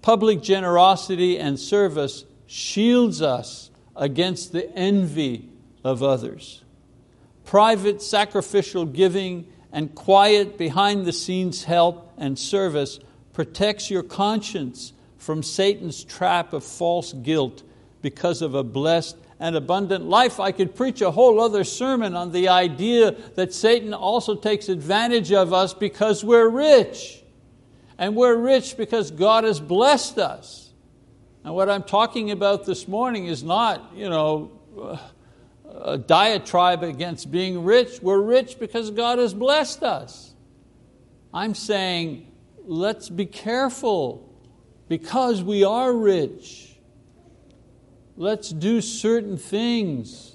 Public 0.00 0.40
generosity 0.40 1.38
and 1.38 1.60
service 1.60 2.24
shields 2.46 3.20
us 3.20 3.70
against 3.94 4.52
the 4.52 4.74
envy 4.74 5.50
of 5.84 6.02
others. 6.02 6.64
Private 7.44 8.00
sacrificial 8.00 8.86
giving 8.86 9.46
and 9.70 9.94
quiet 9.94 10.56
behind 10.56 11.04
the 11.04 11.12
scenes 11.12 11.64
help 11.64 12.14
and 12.16 12.38
service 12.38 12.98
protects 13.34 13.90
your 13.90 14.02
conscience 14.02 14.94
from 15.18 15.42
Satan's 15.42 16.02
trap 16.02 16.54
of 16.54 16.64
false 16.64 17.12
guilt 17.12 17.62
because 18.00 18.40
of 18.40 18.54
a 18.54 18.64
blessed 18.64 19.18
and 19.40 19.56
abundant 19.56 20.04
life. 20.04 20.40
I 20.40 20.52
could 20.52 20.74
preach 20.74 21.00
a 21.00 21.10
whole 21.10 21.40
other 21.40 21.64
sermon 21.64 22.14
on 22.14 22.32
the 22.32 22.48
idea 22.48 23.12
that 23.36 23.54
Satan 23.54 23.94
also 23.94 24.34
takes 24.34 24.68
advantage 24.68 25.32
of 25.32 25.52
us 25.52 25.74
because 25.74 26.24
we're 26.24 26.48
rich. 26.48 27.22
And 27.98 28.14
we're 28.14 28.36
rich 28.36 28.76
because 28.76 29.10
God 29.10 29.44
has 29.44 29.60
blessed 29.60 30.18
us. 30.18 30.70
And 31.44 31.54
what 31.54 31.68
I'm 31.68 31.82
talking 31.82 32.30
about 32.30 32.66
this 32.66 32.86
morning 32.88 33.26
is 33.26 33.42
not, 33.42 33.92
you 33.94 34.08
know, 34.08 34.52
a 35.74 35.98
diatribe 35.98 36.82
against 36.82 37.30
being 37.30 37.64
rich. 37.64 38.00
We're 38.02 38.20
rich 38.20 38.58
because 38.58 38.90
God 38.90 39.18
has 39.18 39.34
blessed 39.34 39.82
us. 39.82 40.34
I'm 41.32 41.54
saying 41.54 42.32
let's 42.64 43.08
be 43.08 43.26
careful 43.26 44.28
because 44.88 45.42
we 45.42 45.64
are 45.64 45.92
rich. 45.92 46.67
Let's 48.18 48.50
do 48.50 48.80
certain 48.80 49.36
things 49.36 50.34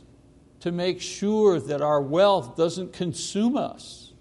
to 0.62 0.72
make 0.72 1.02
sure 1.02 1.60
that 1.60 1.82
our 1.82 2.02
wealth 2.02 2.56
doesn't 2.56 2.94
consume 2.94 3.58
us. 3.58 4.14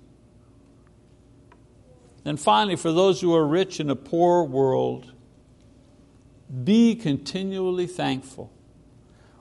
And 2.24 2.40
finally, 2.40 2.74
for 2.74 2.90
those 2.90 3.20
who 3.20 3.32
are 3.36 3.46
rich 3.46 3.78
in 3.78 3.88
a 3.88 3.94
poor 3.94 4.42
world, 4.42 5.12
be 6.64 6.96
continually 6.96 7.86
thankful. 7.86 8.52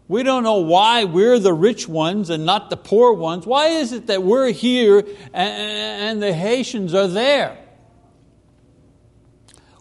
We 0.07 0.21
don't 0.21 0.43
know 0.43 0.59
why 0.59 1.03
we're 1.05 1.39
the 1.39 1.53
rich 1.53 1.87
ones 1.87 2.29
and 2.29 2.45
not 2.45 2.69
the 2.69 2.77
poor 2.77 3.13
ones. 3.13 3.47
Why 3.47 3.69
is 3.69 3.91
it 3.91 4.05
that 4.05 4.21
we're 4.21 4.51
here 4.51 5.03
and 5.33 6.21
the 6.21 6.31
Haitians 6.31 6.93
are 6.93 7.07
there? 7.07 7.57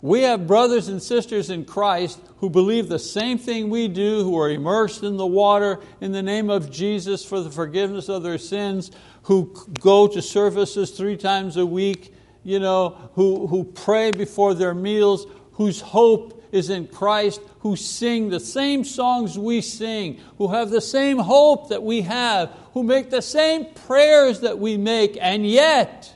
We 0.02 0.22
have 0.22 0.46
brothers 0.46 0.88
and 0.88 1.02
sisters 1.02 1.50
in 1.50 1.66
Christ 1.66 2.20
who 2.38 2.48
believe 2.48 2.88
the 2.88 2.98
same 2.98 3.36
thing 3.36 3.68
we 3.68 3.86
do, 3.86 4.24
who 4.24 4.38
are 4.38 4.50
immersed 4.50 5.02
in 5.02 5.18
the 5.18 5.26
water 5.26 5.80
in 6.00 6.12
the 6.12 6.22
name 6.22 6.48
of 6.48 6.70
Jesus 6.70 7.22
for 7.22 7.40
the 7.40 7.50
forgiveness 7.50 8.08
of 8.08 8.22
their 8.22 8.38
sins, 8.38 8.90
who 9.24 9.54
go 9.80 10.08
to 10.08 10.22
services 10.22 10.90
three 10.92 11.18
times 11.18 11.58
a 11.58 11.66
week, 11.66 12.14
you 12.42 12.58
know, 12.58 13.10
who, 13.14 13.46
who 13.46 13.64
pray 13.64 14.10
before 14.10 14.54
their 14.54 14.72
meals, 14.72 15.26
whose 15.52 15.82
hope 15.82 16.42
is 16.50 16.70
in 16.70 16.86
Christ, 16.86 17.42
who 17.60 17.76
sing 17.76 18.30
the 18.30 18.40
same 18.40 18.84
songs 18.84 19.38
we 19.38 19.60
sing, 19.60 20.18
who 20.38 20.48
have 20.48 20.70
the 20.70 20.80
same 20.80 21.18
hope 21.18 21.68
that 21.68 21.82
we 21.82 22.00
have, 22.00 22.50
who 22.72 22.82
make 22.82 23.10
the 23.10 23.20
same 23.20 23.66
prayers 23.66 24.40
that 24.40 24.58
we 24.58 24.78
make, 24.78 25.18
and 25.20 25.46
yet 25.46 26.14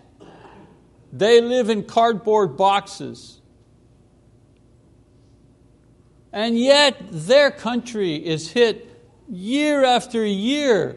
they 1.13 1.43
live 1.43 1.69
in 1.69 1.85
cardboard 1.85 2.57
boxes 2.57 3.43
and 6.35 6.59
yet 6.59 6.97
their 7.13 7.53
country 7.53 8.17
is 8.17 8.51
hit 8.51 8.91
year 9.31 9.85
after 9.85 10.27
year 10.27 10.97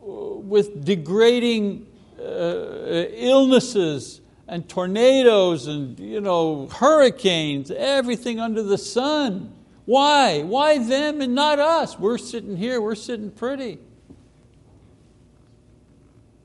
with 0.00 0.84
degrading 0.84 1.84
uh, 2.20 3.04
illnesses 3.10 4.20
and 4.46 4.68
tornadoes 4.68 5.66
and 5.66 5.98
you 5.98 6.20
know, 6.20 6.68
hurricanes, 6.68 7.72
everything 7.72 8.38
under 8.38 8.62
the 8.62 8.78
sun. 8.78 9.52
Why? 9.86 10.42
Why 10.42 10.78
them 10.78 11.20
and 11.20 11.34
not 11.34 11.58
us? 11.58 11.98
We're 11.98 12.16
sitting 12.16 12.56
here, 12.56 12.80
we're 12.80 12.94
sitting 12.94 13.32
pretty. 13.32 13.80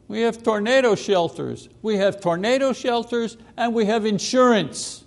We 0.08 0.22
have 0.22 0.42
tornado 0.42 0.96
shelters. 0.96 1.70
We 1.84 1.98
have 1.98 2.20
tornado 2.20 2.74
shelters 2.74 3.38
and 3.56 3.76
we 3.76 3.86
have 3.86 4.08
insurance. 4.08 5.06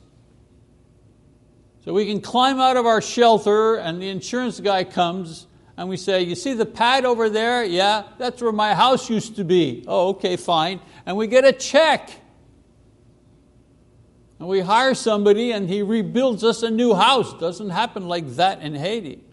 So 1.85 1.93
we 1.93 2.07
can 2.07 2.21
climb 2.21 2.61
out 2.61 2.77
of 2.77 2.87
our 2.87 3.03
shelter, 3.03 3.75
and 3.75 4.01
the 4.01 4.09
insurance 4.09 4.61
guy 4.61 4.85
comes, 4.85 5.49
and 5.77 5.89
we 5.89 5.97
say, 5.97 6.23
You 6.23 6.37
see 6.37 6.55
the 6.55 6.67
pad 6.67 7.05
over 7.05 7.29
there? 7.29 7.65
Yeah, 7.65 8.05
that's 8.19 8.41
where 8.41 8.53
my 8.53 8.75
house 8.75 9.11
used 9.11 9.37
to 9.37 9.45
be. 9.45 9.85
Oh, 9.89 10.11
okay, 10.11 10.37
fine. 10.37 10.81
And 11.07 11.17
we 11.17 11.27
get 11.27 11.45
a 11.45 11.53
check. 11.53 12.11
And 14.39 14.49
we 14.49 14.61
hire 14.61 14.95
somebody, 14.95 15.51
and 15.51 15.69
he 15.69 15.83
rebuilds 15.83 16.45
us 16.45 16.63
a 16.63 16.71
new 16.71 16.95
house. 16.95 17.35
Doesn't 17.41 17.71
happen 17.71 18.07
like 18.07 18.29
that 18.37 18.61
in 18.63 18.77
Haiti. 18.77 19.25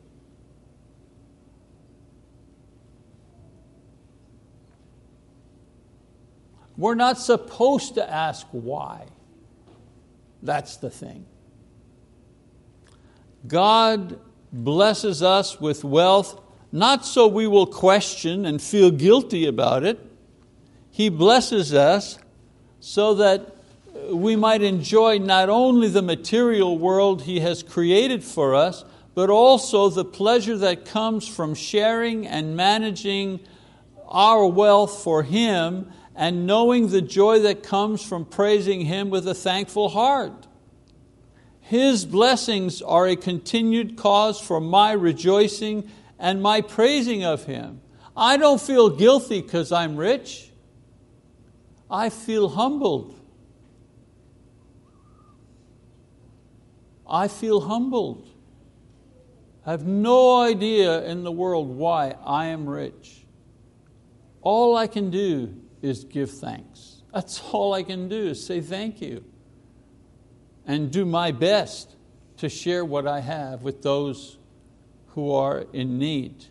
We're 6.78 6.96
not 6.96 7.20
supposed 7.20 7.96
to 7.96 8.10
ask 8.10 8.48
why. 8.52 9.06
That's 10.42 10.78
the 10.78 10.90
thing. 10.90 11.26
God 13.47 14.19
blesses 14.52 15.21
us 15.23 15.60
with 15.60 15.84
wealth 15.84 16.41
not 16.71 17.06
so 17.06 17.28
we 17.28 17.47
will 17.47 17.65
question 17.65 18.45
and 18.45 18.62
feel 18.62 18.91
guilty 18.91 19.47
about 19.47 19.84
it. 19.84 19.99
He 20.91 21.10
blesses 21.10 21.73
us 21.73 22.19
so 22.80 23.15
that 23.15 23.56
we 24.12 24.36
might 24.36 24.62
enjoy 24.62 25.17
not 25.17 25.49
only 25.49 25.88
the 25.88 26.02
material 26.02 26.78
world 26.78 27.23
He 27.23 27.39
has 27.39 27.63
created 27.63 28.23
for 28.23 28.54
us, 28.54 28.86
but 29.15 29.30
also 29.30 29.89
the 29.89 30.06
pleasure 30.06 30.58
that 30.58 30.86
comes 30.86 31.28
from 31.28 31.56
sharing 31.56 32.28
and 32.28 32.56
managing 32.56 33.39
our 34.08 34.45
wealth 34.45 35.04
for 35.04 35.23
Him 35.23 35.91
and 36.15 36.45
knowing 36.45 36.89
the 36.89 37.02
joy 37.02 37.39
that 37.39 37.63
comes 37.63 38.04
from 38.04 38.25
praising 38.25 38.82
Him 38.82 39.10
with 39.10 39.28
a 39.28 39.34
thankful 39.34 39.89
heart. 39.89 40.47
His 41.69 42.03
blessings 42.03 42.82
are 42.82 43.05
a 43.05 43.15
continued 43.15 43.95
cause 43.95 44.41
for 44.41 44.60
my 44.60 44.91
rejoicing 44.91 45.88
and 46.17 46.41
my 46.41 46.62
praising 46.62 47.23
of 47.23 47.43
Him. 47.43 47.82
I 48.17 48.38
don't 48.38 48.60
feel 48.60 48.89
guilty 48.89 49.39
because 49.39 49.71
I'm 49.71 49.95
rich. 49.95 50.49
I 51.88 52.10
feel 52.10 52.49
humbled. 52.49 53.19
I 57.08 57.27
feel 57.27 57.62
humbled. 57.62 58.27
I 59.63 59.69
have 59.69 59.86
no 59.86 60.41
idea 60.41 61.05
in 61.05 61.23
the 61.23 61.32
world 61.32 61.69
why 61.69 62.15
I 62.25 62.47
am 62.47 62.67
rich. 62.67 63.27
All 64.41 64.75
I 64.75 64.88
can 64.88 65.12
do 65.12 65.53
is 65.84 66.03
give 66.03 66.32
thanks. 66.32 67.03
That's 67.13 67.39
all 67.51 67.75
I 67.75 67.84
can 67.84 68.10
do 68.10 68.29
is 68.29 68.43
say 68.43 68.60
thank 68.60 69.01
you 69.01 69.23
and 70.69 70.91
do 70.91 71.03
my 71.03 71.32
best 71.32 71.95
to 72.38 72.47
share 72.47 72.86
what 72.86 73.08
I 73.08 73.21
have 73.21 73.63
with 73.63 73.82
those 73.82 74.38
who 75.08 75.32
are 75.32 75.65
in 75.73 75.97
need. 75.97 76.45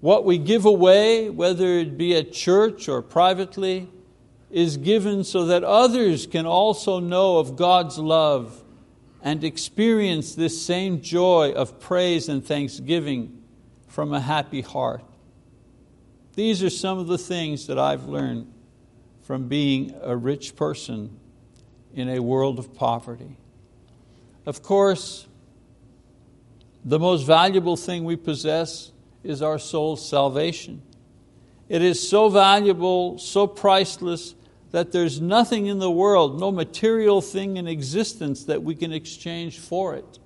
What 0.00 0.24
we 0.24 0.36
give 0.36 0.64
away, 0.64 1.30
whether 1.30 1.64
it 1.78 1.96
be 1.96 2.16
at 2.16 2.32
church 2.32 2.88
or 2.88 3.02
privately, 3.02 3.88
is 4.50 4.78
given 4.78 5.22
so 5.22 5.44
that 5.44 5.62
others 5.62 6.26
can 6.26 6.44
also 6.44 6.98
know 6.98 7.38
of 7.38 7.54
God's 7.54 7.98
love 7.98 8.64
and 9.22 9.44
experience 9.44 10.34
this 10.34 10.60
same 10.60 11.00
joy 11.00 11.52
of 11.52 11.78
praise 11.78 12.28
and 12.28 12.44
thanksgiving 12.44 13.44
from 13.86 14.12
a 14.12 14.20
happy 14.20 14.62
heart. 14.62 15.04
These 16.34 16.64
are 16.64 16.70
some 16.70 16.98
of 16.98 17.06
the 17.06 17.16
things 17.16 17.68
that 17.68 17.78
I've 17.78 18.06
learned 18.06 18.52
from 19.22 19.46
being 19.46 19.94
a 20.02 20.16
rich 20.16 20.56
person 20.56 21.20
in 21.96 22.10
a 22.10 22.20
world 22.20 22.60
of 22.60 22.74
poverty. 22.74 23.36
Of 24.44 24.62
course, 24.62 25.26
the 26.84 27.00
most 27.00 27.22
valuable 27.22 27.76
thing 27.76 28.04
we 28.04 28.14
possess 28.14 28.92
is 29.24 29.42
our 29.42 29.58
soul's 29.58 30.08
salvation. 30.08 30.82
It 31.68 31.82
is 31.82 32.08
so 32.08 32.28
valuable, 32.28 33.18
so 33.18 33.48
priceless, 33.48 34.36
that 34.70 34.92
there's 34.92 35.20
nothing 35.20 35.66
in 35.66 35.78
the 35.78 35.90
world, 35.90 36.38
no 36.38 36.52
material 36.52 37.20
thing 37.20 37.56
in 37.56 37.66
existence 37.66 38.44
that 38.44 38.62
we 38.62 38.74
can 38.74 38.92
exchange 38.92 39.58
for 39.58 39.94
it. 39.96 40.18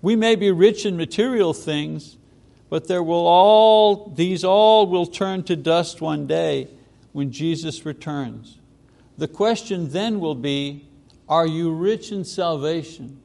We 0.00 0.16
may 0.16 0.36
be 0.36 0.50
rich 0.52 0.86
in 0.86 0.96
material 0.96 1.52
things, 1.52 2.16
but 2.70 2.86
there 2.86 3.02
will 3.02 3.26
all, 3.26 4.10
these 4.14 4.44
all 4.44 4.86
will 4.86 5.06
turn 5.06 5.42
to 5.44 5.56
dust 5.56 6.00
one 6.00 6.26
day 6.26 6.68
when 7.12 7.32
Jesus 7.32 7.84
returns. 7.84 8.58
The 9.18 9.28
question 9.28 9.90
then 9.90 10.20
will 10.20 10.36
be, 10.36 10.88
are 11.28 11.46
you 11.46 11.72
rich 11.72 12.12
in 12.12 12.24
salvation? 12.24 13.20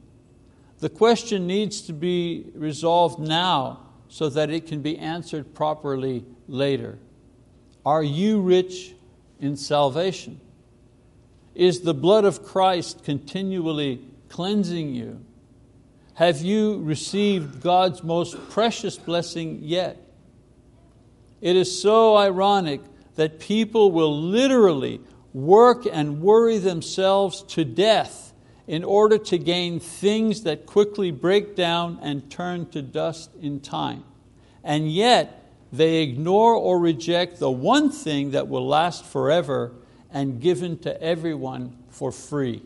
The 0.80 0.88
question 0.90 1.46
needs 1.46 1.80
to 1.82 1.92
be 1.92 2.46
resolved 2.54 3.20
now 3.20 3.80
so 4.08 4.28
that 4.28 4.50
it 4.50 4.66
can 4.66 4.82
be 4.82 4.98
answered 4.98 5.54
properly 5.54 6.24
later. 6.48 6.98
Are 7.86 8.02
you 8.02 8.40
rich 8.40 8.94
in 9.40 9.56
salvation? 9.56 10.40
Is 11.54 11.80
the 11.80 11.94
blood 11.94 12.24
of 12.24 12.42
Christ 12.44 13.04
continually 13.04 14.04
cleansing 14.28 14.94
you? 14.94 15.24
Have 16.14 16.42
you 16.42 16.80
received 16.82 17.60
God's 17.60 18.02
most 18.02 18.50
precious 18.50 18.98
blessing 18.98 19.60
yet? 19.62 19.96
It 21.40 21.54
is 21.56 21.80
so 21.80 22.16
ironic 22.16 22.80
that 23.14 23.38
people 23.38 23.92
will 23.92 24.20
literally 24.20 25.00
work 25.34 25.84
and 25.90 26.22
worry 26.22 26.58
themselves 26.58 27.42
to 27.42 27.64
death 27.64 28.32
in 28.66 28.82
order 28.82 29.18
to 29.18 29.36
gain 29.36 29.78
things 29.78 30.44
that 30.44 30.64
quickly 30.64 31.10
break 31.10 31.54
down 31.54 31.98
and 32.00 32.30
turn 32.30 32.64
to 32.70 32.80
dust 32.80 33.30
in 33.42 33.60
time. 33.60 34.04
And 34.62 34.90
yet, 34.90 35.42
they 35.70 36.02
ignore 36.02 36.54
or 36.54 36.78
reject 36.78 37.40
the 37.40 37.50
one 37.50 37.90
thing 37.90 38.30
that 38.30 38.48
will 38.48 38.66
last 38.66 39.04
forever 39.04 39.72
and 40.10 40.40
given 40.40 40.78
to 40.78 41.02
everyone 41.02 41.76
for 41.90 42.12
free. 42.12 42.62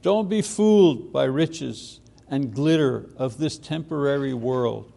Don't 0.00 0.30
be 0.30 0.40
fooled 0.40 1.12
by 1.12 1.24
riches 1.24 2.00
and 2.28 2.54
glitter 2.54 3.10
of 3.16 3.38
this 3.38 3.58
temporary 3.58 4.32
world. 4.32 4.90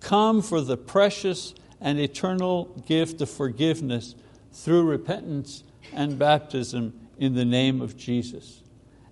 Come 0.00 0.42
for 0.42 0.62
the 0.62 0.78
precious 0.78 1.54
and 1.80 2.00
eternal 2.00 2.64
gift 2.86 3.20
of 3.20 3.30
forgiveness 3.30 4.14
through 4.52 4.84
repentance 4.84 5.62
and 5.92 6.18
baptism 6.18 6.98
in 7.18 7.34
the 7.34 7.44
name 7.44 7.80
of 7.80 7.96
Jesus. 7.96 8.62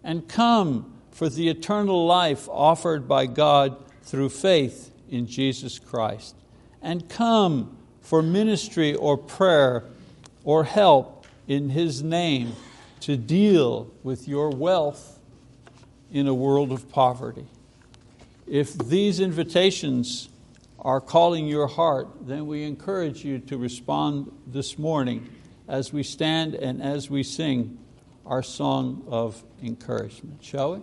And 0.02 0.28
come 0.28 0.94
for 1.11 1.28
the 1.28 1.48
eternal 1.48 2.06
life 2.06 2.48
offered 2.48 3.06
by 3.06 3.26
God 3.26 3.76
through 4.02 4.30
faith 4.30 4.90
in 5.09 5.26
Jesus 5.26 5.78
Christ 5.78 6.35
and 6.83 7.09
come 7.09 7.76
for 8.00 8.22
ministry 8.22 8.94
or 8.94 9.16
prayer 9.16 9.85
or 10.44 10.64
help 10.64 11.26
in 11.46 11.70
His 11.70 12.02
name 12.02 12.54
to 13.00 13.16
deal 13.16 13.90
with 14.02 14.28
your 14.28 14.50
wealth 14.50 15.18
in 16.12 16.26
a 16.26 16.35
world 16.35 16.72
of 16.72 16.88
poverty. 16.88 17.46
If 18.46 18.76
these 18.76 19.20
invitations 19.20 20.28
are 20.78 21.00
calling 21.00 21.46
your 21.46 21.66
heart, 21.66 22.09
then 22.26 22.46
we 22.46 22.64
encourage 22.64 23.24
you 23.24 23.38
to 23.38 23.59
respond 23.59 24.33
this 24.46 24.78
morning 24.78 25.28
as 25.70 25.92
we 25.92 26.02
stand 26.02 26.54
and 26.54 26.83
as 26.83 27.09
we 27.09 27.22
sing 27.22 27.78
our 28.26 28.42
song 28.42 29.04
of 29.09 29.42
encouragement. 29.62 30.42
Shall 30.42 30.74
we? 30.74 30.80